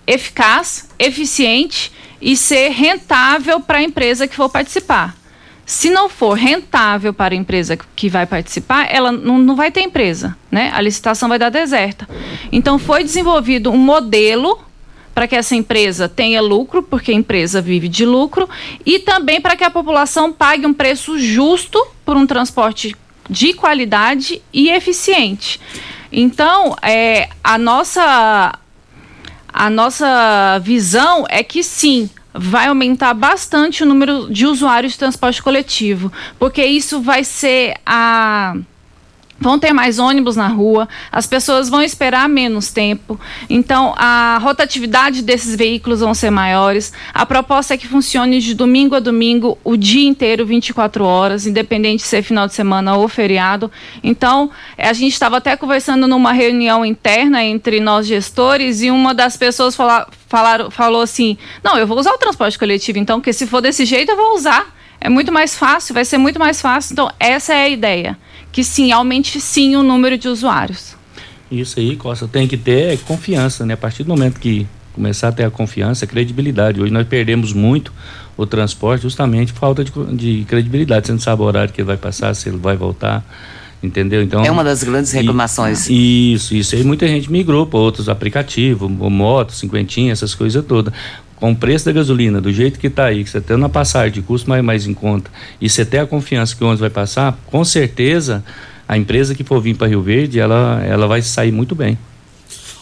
[0.07, 1.91] eficaz, eficiente
[2.21, 5.18] e ser rentável para a empresa que for participar.
[5.69, 9.81] Se não for rentável para a empresa que vai participar, ela não, não vai ter
[9.81, 10.71] empresa, né?
[10.73, 12.09] A licitação vai dar deserta.
[12.51, 14.59] Então foi desenvolvido um modelo
[15.13, 18.49] para que essa empresa tenha lucro, porque a empresa vive de lucro,
[18.83, 22.95] e também para que a população pague um preço justo por um transporte
[23.29, 25.61] de qualidade e eficiente.
[26.11, 28.57] Então, é, a nossa
[29.53, 32.09] a nossa visão é que sim,
[32.39, 38.55] vai aumentar bastante o número de usuários de transporte coletivo, porque isso vai ser a
[39.39, 43.17] Vão ter mais ônibus na rua, as pessoas vão esperar menos tempo,
[43.49, 46.91] então a rotatividade desses veículos vão ser maiores.
[47.13, 52.03] A proposta é que funcione de domingo a domingo, o dia inteiro, 24 horas, independente
[52.03, 53.71] de ser final de semana ou feriado.
[54.03, 59.37] Então, a gente estava até conversando numa reunião interna entre nós gestores e uma das
[59.37, 63.47] pessoas fala, falaram, falou assim: Não, eu vou usar o transporte coletivo, então, porque se
[63.47, 64.75] for desse jeito, eu vou usar.
[65.01, 66.91] É muito mais fácil, vai ser muito mais fácil.
[66.91, 68.17] Então, essa é a ideia
[68.51, 70.95] que sim, aumente sim o número de usuários.
[71.51, 73.73] Isso aí, Costa, tem que ter confiança, né?
[73.73, 76.81] A partir do momento que começar a ter a confiança, a credibilidade.
[76.81, 77.93] Hoje nós perdemos muito
[78.35, 81.07] o transporte justamente por falta de, de credibilidade.
[81.07, 83.25] Você não sabe o horário que ele vai passar, se ele vai voltar,
[83.81, 84.21] entendeu?
[84.21, 85.89] Então é uma das grandes reclamações.
[85.89, 86.75] E, isso, isso.
[86.75, 90.93] aí muita gente migrou para outros aplicativos, moto, cinquentinha, essas coisas todas
[91.39, 94.11] com o preço da gasolina, do jeito que está aí, que você tendo uma passagem
[94.11, 96.89] de custo mais, mais em conta, e você ter a confiança que o ônibus vai
[96.89, 98.43] passar, com certeza
[98.87, 101.97] a empresa que for vir para Rio Verde, ela, ela vai sair muito bem.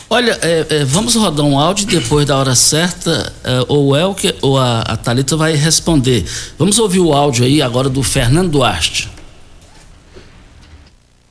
[0.09, 4.33] Olha, é, é, vamos rodar um áudio depois da hora certa, é, ou o Elke
[4.41, 6.25] ou a, a Thalita vai responder.
[6.57, 9.11] Vamos ouvir o áudio aí agora do Fernando Duarte.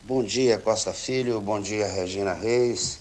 [0.05, 2.99] Bom dia, Costa Filho, bom dia, Regina Reis.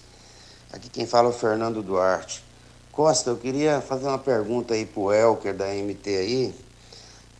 [0.72, 2.45] Aqui quem fala é o Fernando Duarte.
[2.96, 6.54] Costa, eu queria fazer uma pergunta aí para o Elker da MT aí.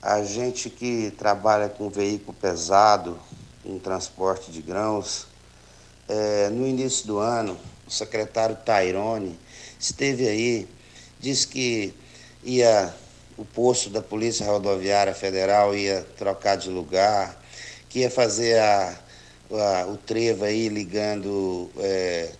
[0.02, 3.18] A gente que trabalha com veículo pesado,
[3.64, 5.26] em transporte de grãos,
[6.06, 9.40] é, no início do ano, o secretário Tairone
[9.80, 10.68] esteve aí,
[11.18, 11.94] disse que
[12.44, 12.94] ia
[13.38, 17.34] o posto da Polícia Rodoviária Federal ia trocar de lugar,
[17.88, 18.94] que ia fazer a,
[19.50, 22.30] a o trevo aí ligando é,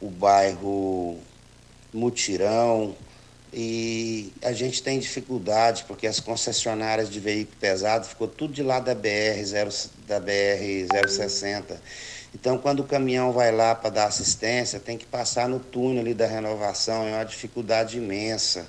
[0.00, 1.20] o bairro
[1.92, 2.94] mutirão
[3.52, 8.78] e a gente tem dificuldade porque as concessionárias de veículo pesado ficou tudo de lá
[8.78, 9.70] da BR 0
[10.06, 11.80] da BR 060.
[12.34, 16.12] Então quando o caminhão vai lá para dar assistência, tem que passar no túnel ali
[16.12, 18.66] da renovação, é uma dificuldade imensa.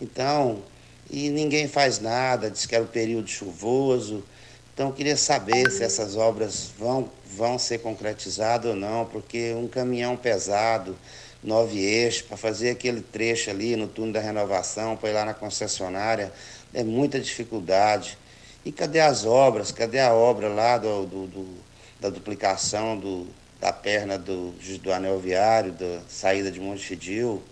[0.00, 0.62] Então,
[1.10, 4.24] e ninguém faz nada, diz que era o período chuvoso.
[4.72, 9.66] Então eu queria saber se essas obras vão vão ser concretizadas ou não, porque um
[9.66, 10.96] caminhão pesado
[11.42, 15.34] nove eixos, para fazer aquele trecho ali no túnel da renovação, para ir lá na
[15.34, 16.32] concessionária,
[16.72, 18.16] é muita dificuldade.
[18.64, 19.72] E cadê as obras?
[19.72, 21.72] Cadê a obra lá do, do, do
[22.02, 23.28] da duplicação do,
[23.60, 24.50] da perna do,
[24.82, 27.42] do anel viário, da saída de Monte Fidil?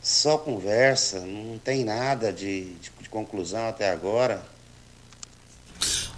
[0.00, 4.42] Só conversa, não tem nada de, de, de conclusão até agora.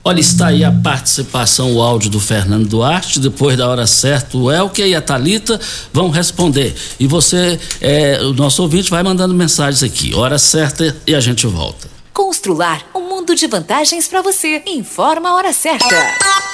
[0.06, 3.18] Olha, está aí a participação, o áudio do Fernando Duarte.
[3.18, 5.58] Depois da hora certa, o Elke e a Talita
[5.94, 6.76] vão responder.
[7.00, 10.14] E você, é, o nosso ouvinte, vai mandando mensagens aqui.
[10.14, 11.88] Hora certa e a gente volta.
[12.12, 14.62] Constrular um mundo de vantagens para você.
[14.66, 16.53] Informa a hora certa.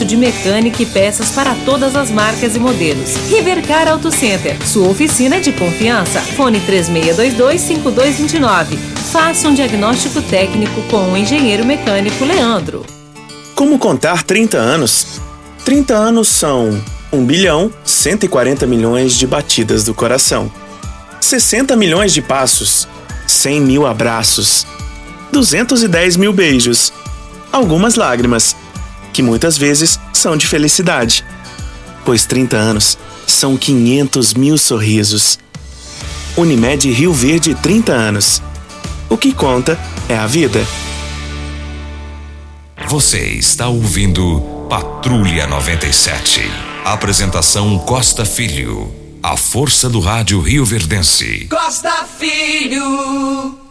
[0.00, 3.14] de mecânica e peças para todas as marcas e modelos.
[3.28, 6.20] Rivercar Auto Center, sua oficina de confiança.
[6.20, 8.78] Fone 3622-5229.
[9.12, 12.86] Faça um diagnóstico técnico com o engenheiro mecânico Leandro.
[13.54, 15.20] Como contar 30 anos?
[15.64, 16.80] 30 anos são
[17.12, 20.50] 1 bilhão 140 milhões de batidas do coração,
[21.20, 22.88] 60 milhões de passos,
[23.26, 24.66] 100 mil abraços,
[25.30, 26.90] 210 mil beijos,
[27.52, 28.56] algumas lágrimas,
[29.12, 31.24] que muitas vezes são de felicidade,
[32.04, 35.38] pois 30 anos são 500 mil sorrisos.
[36.36, 38.42] Unimed Rio Verde 30 anos.
[39.08, 40.66] O que conta é a vida.
[42.88, 46.40] Você está ouvindo Patrulha 97.
[46.84, 48.92] Apresentação Costa Filho.
[49.22, 51.46] A força do rádio Rio Verdense.
[51.48, 53.61] Costa Filho.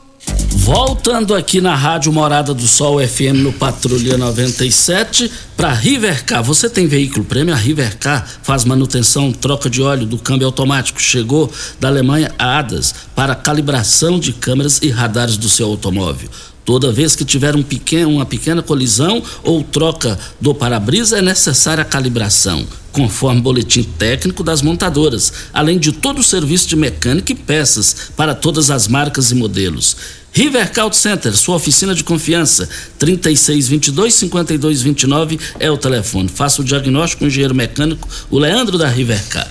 [0.63, 6.43] Voltando aqui na Rádio Morada do Sol FM no Patrulha 97 para Rivercar.
[6.43, 7.53] Você tem veículo prêmio?
[7.53, 11.01] A Rivercar faz manutenção, troca de óleo do câmbio automático.
[11.01, 16.29] Chegou da Alemanha a ADAS para calibração de câmeras e radares do seu automóvel.
[16.63, 21.81] Toda vez que tiver um pequeno, uma pequena colisão ou troca do para-brisa, é necessária
[21.81, 27.35] a calibração, conforme boletim técnico das montadoras, além de todo o serviço de mecânica e
[27.35, 29.97] peças para todas as marcas e modelos.
[30.33, 36.29] Rivercalt Center, sua oficina de confiança, 3622-5229 é o telefone.
[36.29, 39.45] Faça o diagnóstico com o engenheiro mecânico, o Leandro da Rivercar.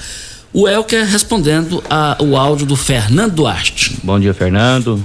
[0.53, 3.97] O Elker respondendo ao áudio do Fernando Duarte.
[4.03, 5.01] Bom dia, Fernando.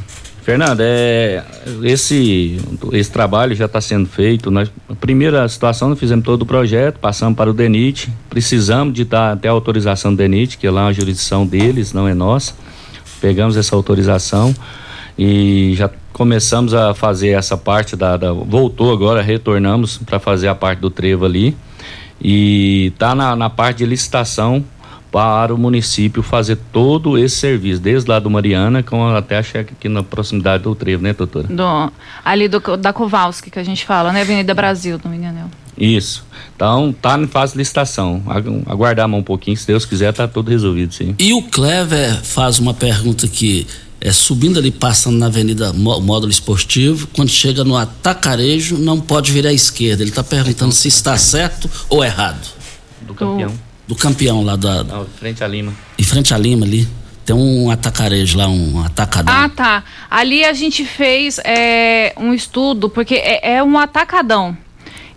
[0.46, 1.43] Fernando, é,
[1.82, 4.52] esse, esse trabalho já está sendo feito.
[4.52, 9.04] Nós, a primeira situação, nós fizemos todo o projeto, passamos para o DENIT, precisamos de
[9.06, 12.54] dar até a autorização do DENIT, que é lá a jurisdição deles, não é nossa.
[13.20, 14.54] Pegamos essa autorização
[15.18, 20.54] e já começamos a fazer essa parte da, da voltou agora, retornamos para fazer a
[20.54, 21.58] parte do trevo ali
[22.22, 24.64] e tá na, na parte de licitação
[25.16, 29.72] para o município fazer todo esse serviço, desde lá do Mariana, com até a cheque
[29.72, 31.47] aqui na proximidade do trevo, né, doutora?
[31.47, 31.93] Do,
[32.26, 34.24] ali do, da Kowalski que a gente fala, né?
[34.24, 35.49] Avenida Brasil, do Mineirão.
[35.78, 36.26] Isso.
[36.53, 38.22] Então, tá em fase de licitação.
[38.66, 41.16] Aguardar um pouquinho, se Deus quiser, tá tudo resolvido, sim.
[41.18, 43.66] E o Clever faz uma pergunta aqui.
[44.01, 49.51] É, subindo ali, passando na Avenida Módulo Esportivo, quando chega no atacarejo, não pode virar
[49.51, 50.03] à esquerda.
[50.03, 52.45] Ele está perguntando se está certo ou errado.
[53.07, 53.53] Do campeão
[53.88, 54.84] do campeão lá da.
[54.84, 55.74] Não, frente a Lima.
[55.98, 56.88] Em frente a Lima ali.
[57.26, 59.34] Tem um atacarejo lá, um atacadão.
[59.34, 59.84] Ah, tá.
[60.12, 64.56] Ali a gente fez é, um estudo, porque é, é, um atacadão.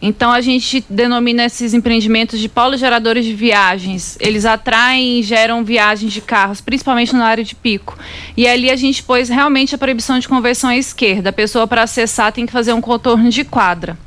[0.00, 4.16] Então a gente denomina esses empreendimentos de polos geradores de viagens.
[4.20, 7.98] Eles atraem e geram viagens de carros, principalmente na área de pico.
[8.36, 11.30] E ali a gente pôs realmente a proibição de conversão à esquerda.
[11.30, 13.98] A pessoa, para acessar, tem que fazer um contorno de quadra.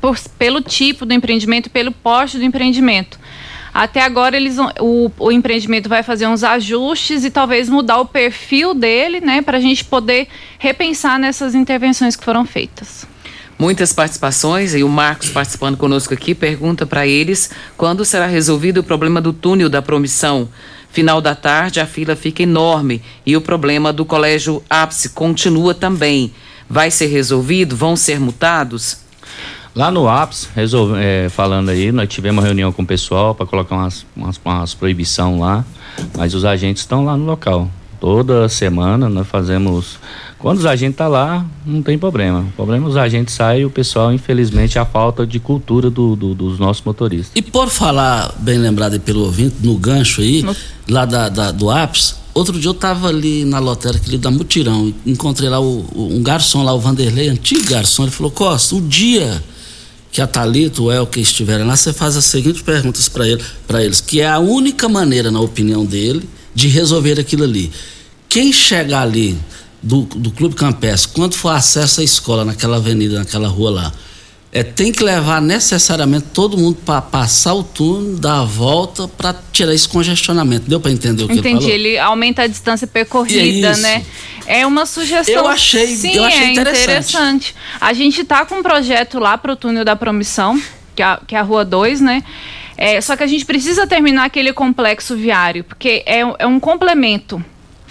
[0.00, 3.18] Por, pelo tipo do empreendimento, pelo porte do empreendimento.
[3.72, 8.74] Até agora eles o, o empreendimento vai fazer uns ajustes e talvez mudar o perfil
[8.74, 13.06] dele, né, para a gente poder repensar nessas intervenções que foram feitas.
[13.58, 18.84] Muitas participações e o Marcos participando conosco aqui pergunta para eles quando será resolvido o
[18.84, 20.48] problema do túnel da promissão.
[20.90, 26.32] Final da tarde a fila fica enorme e o problema do colégio ápice continua também.
[26.70, 27.74] Vai ser resolvido?
[27.74, 28.98] Vão ser multados?
[29.78, 33.46] Lá no APS, resolve, é, falando aí, nós tivemos uma reunião com o pessoal para
[33.46, 35.64] colocar umas, umas, umas proibição lá,
[36.16, 37.70] mas os agentes estão lá no local.
[38.00, 40.00] Toda semana nós fazemos.
[40.36, 42.40] Quando os agentes estão tá lá, não tem problema.
[42.40, 45.88] O problema é os agentes saem e o pessoal, infelizmente, é a falta de cultura
[45.88, 47.30] do, do, dos nossos motoristas.
[47.36, 50.56] E por falar, bem lembrado aí pelo ouvinte, no gancho aí, no...
[50.88, 54.92] lá da, da, do APS, outro dia eu estava ali na lotérica ali da Mutirão,
[55.06, 59.40] encontrei lá o, um garçom lá, o Vanderlei, antigo garçom, ele falou, Costa, o dia
[60.10, 63.42] que a Thalita, o Elke estiverem lá, você faz as seguintes perguntas para ele,
[63.80, 67.70] eles, que é a única maneira, na opinião dele, de resolver aquilo ali.
[68.28, 69.38] Quem chegar ali
[69.82, 73.92] do, do Clube Campestre, quando for acesso à escola, naquela avenida, naquela rua lá,
[74.58, 79.34] é, tem que levar necessariamente todo mundo para passar o túnel, dar a volta para
[79.52, 80.68] tirar esse congestionamento.
[80.68, 81.74] Deu para entender o que Entendi, ele falou?
[81.74, 84.04] ele aumenta a distância percorrida, é né?
[84.46, 85.34] É uma sugestão.
[85.34, 86.82] Eu achei- Sim, eu achei é interessante.
[86.82, 87.54] interessante.
[87.80, 90.60] A gente tá com um projeto lá para o túnel da Promissão,
[90.96, 92.22] que é a, que é a Rua 2, né?
[92.76, 97.44] É, só que a gente precisa terminar aquele complexo viário, porque é, é um complemento,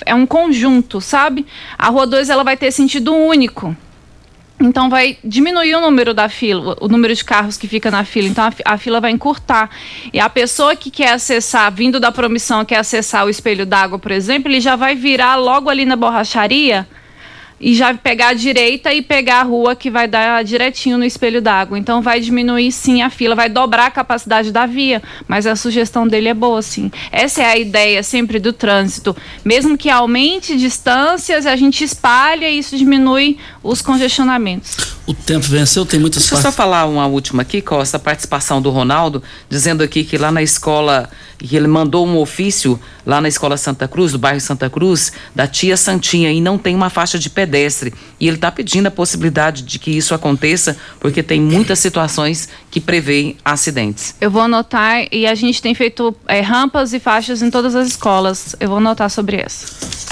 [0.06, 1.46] é um conjunto, sabe?
[1.78, 3.76] A Rua 2 ela vai ter sentido único.
[4.60, 8.28] Então vai diminuir o número da fila, o número de carros que fica na fila.
[8.28, 9.70] Então a, a fila vai encurtar.
[10.12, 14.12] E a pessoa que quer acessar, vindo da promissão, quer acessar o espelho d'água, por
[14.12, 16.88] exemplo, ele já vai virar logo ali na borracharia
[17.60, 21.42] e já pegar a direita e pegar a rua que vai dar direitinho no espelho
[21.42, 21.78] d'água.
[21.78, 26.08] Então vai diminuir sim a fila, vai dobrar a capacidade da via, mas a sugestão
[26.08, 26.92] dele é boa sim.
[27.12, 29.16] Essa é a ideia sempre do trânsito.
[29.44, 34.97] Mesmo que aumente distâncias, a gente espalha e isso diminui os congestionamentos.
[35.08, 38.62] O tempo venceu, tem muitas Deixa eu só falar uma última aqui, Costa, a participação
[38.62, 43.30] do Ronaldo, dizendo aqui que lá na escola, que ele mandou um ofício lá na
[43.30, 47.18] escola Santa Cruz, do bairro Santa Cruz, da tia Santinha, e não tem uma faixa
[47.18, 47.94] de pedestre.
[48.20, 52.82] E ele está pedindo a possibilidade de que isso aconteça, porque tem muitas situações que
[52.82, 54.14] prevêem acidentes.
[54.20, 57.88] Eu vou anotar e a gente tem feito é, rampas e faixas em todas as
[57.88, 58.58] escolas.
[58.60, 59.68] Eu vou anotar sobre essa.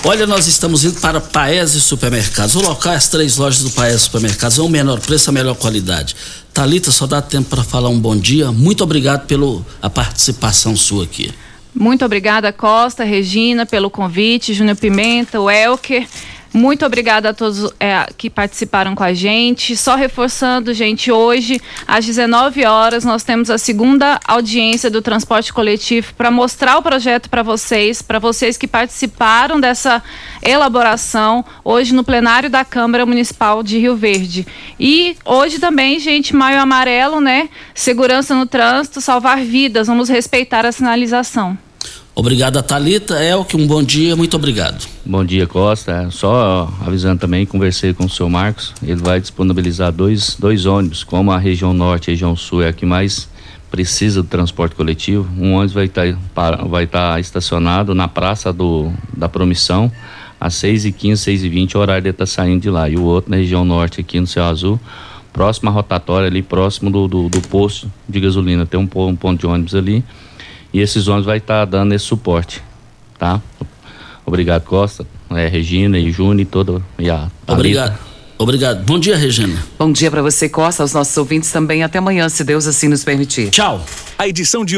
[0.06, 2.56] Olha, nós estamos indo para Paese Supermercados.
[2.56, 4.60] O local é as três lojas do Paese Supermercados.
[4.60, 6.16] É o menor preço, a melhor qualidade.
[6.54, 8.52] Talita, só dá tempo para falar um bom dia.
[8.52, 11.34] Muito obrigado pela participação sua aqui.
[11.74, 16.08] Muito obrigada, Costa, Regina, pelo convite, Júnior Pimenta, o Elker.
[16.56, 19.76] Muito obrigada a todos é, que participaram com a gente.
[19.76, 26.14] Só reforçando, gente, hoje, às 19 horas, nós temos a segunda audiência do transporte coletivo
[26.14, 30.02] para mostrar o projeto para vocês, para vocês que participaram dessa
[30.42, 34.48] elaboração, hoje no plenário da Câmara Municipal de Rio Verde.
[34.80, 37.50] E hoje também, gente, Maio Amarelo, né?
[37.74, 41.65] Segurança no trânsito, salvar vidas, vamos respeitar a sinalização.
[42.18, 43.22] Obrigado a Thalita.
[43.22, 44.88] Elke, um bom dia, muito obrigado.
[45.06, 46.10] Bom dia, Costa.
[46.12, 51.30] Só avisando também, conversei com o seu Marcos, ele vai disponibilizar dois, dois ônibus, como
[51.30, 53.28] a região norte e a região sul é a que mais
[53.70, 55.28] precisa do transporte coletivo.
[55.38, 56.06] Um ônibus vai estar
[56.70, 59.92] vai estar estacionado na praça do, da Promissão,
[60.40, 62.88] às 6h15, 6h20, o horário de estar saindo de lá.
[62.88, 64.80] E o outro na região norte, aqui no Céu Azul,
[65.34, 68.66] próximo à rotatória, ali próximo do, do, do posto de gasolina.
[68.66, 70.02] Tem um, um ponto de ônibus ali.
[70.76, 72.62] E esses ônibus vai estar dando esse suporte,
[73.18, 73.42] tá?
[74.26, 77.32] Obrigado, Costa, é, Regina e Júnior e toda e a.
[77.48, 77.98] Obrigado.
[78.38, 78.84] Obrigado.
[78.84, 79.58] Bom dia, Regina.
[79.80, 81.82] Bom dia para você, Costa, aos nossos ouvintes também.
[81.82, 83.52] Até amanhã, se Deus assim nos permitir.
[83.52, 83.86] Tchau.
[84.20, 84.74] A edição de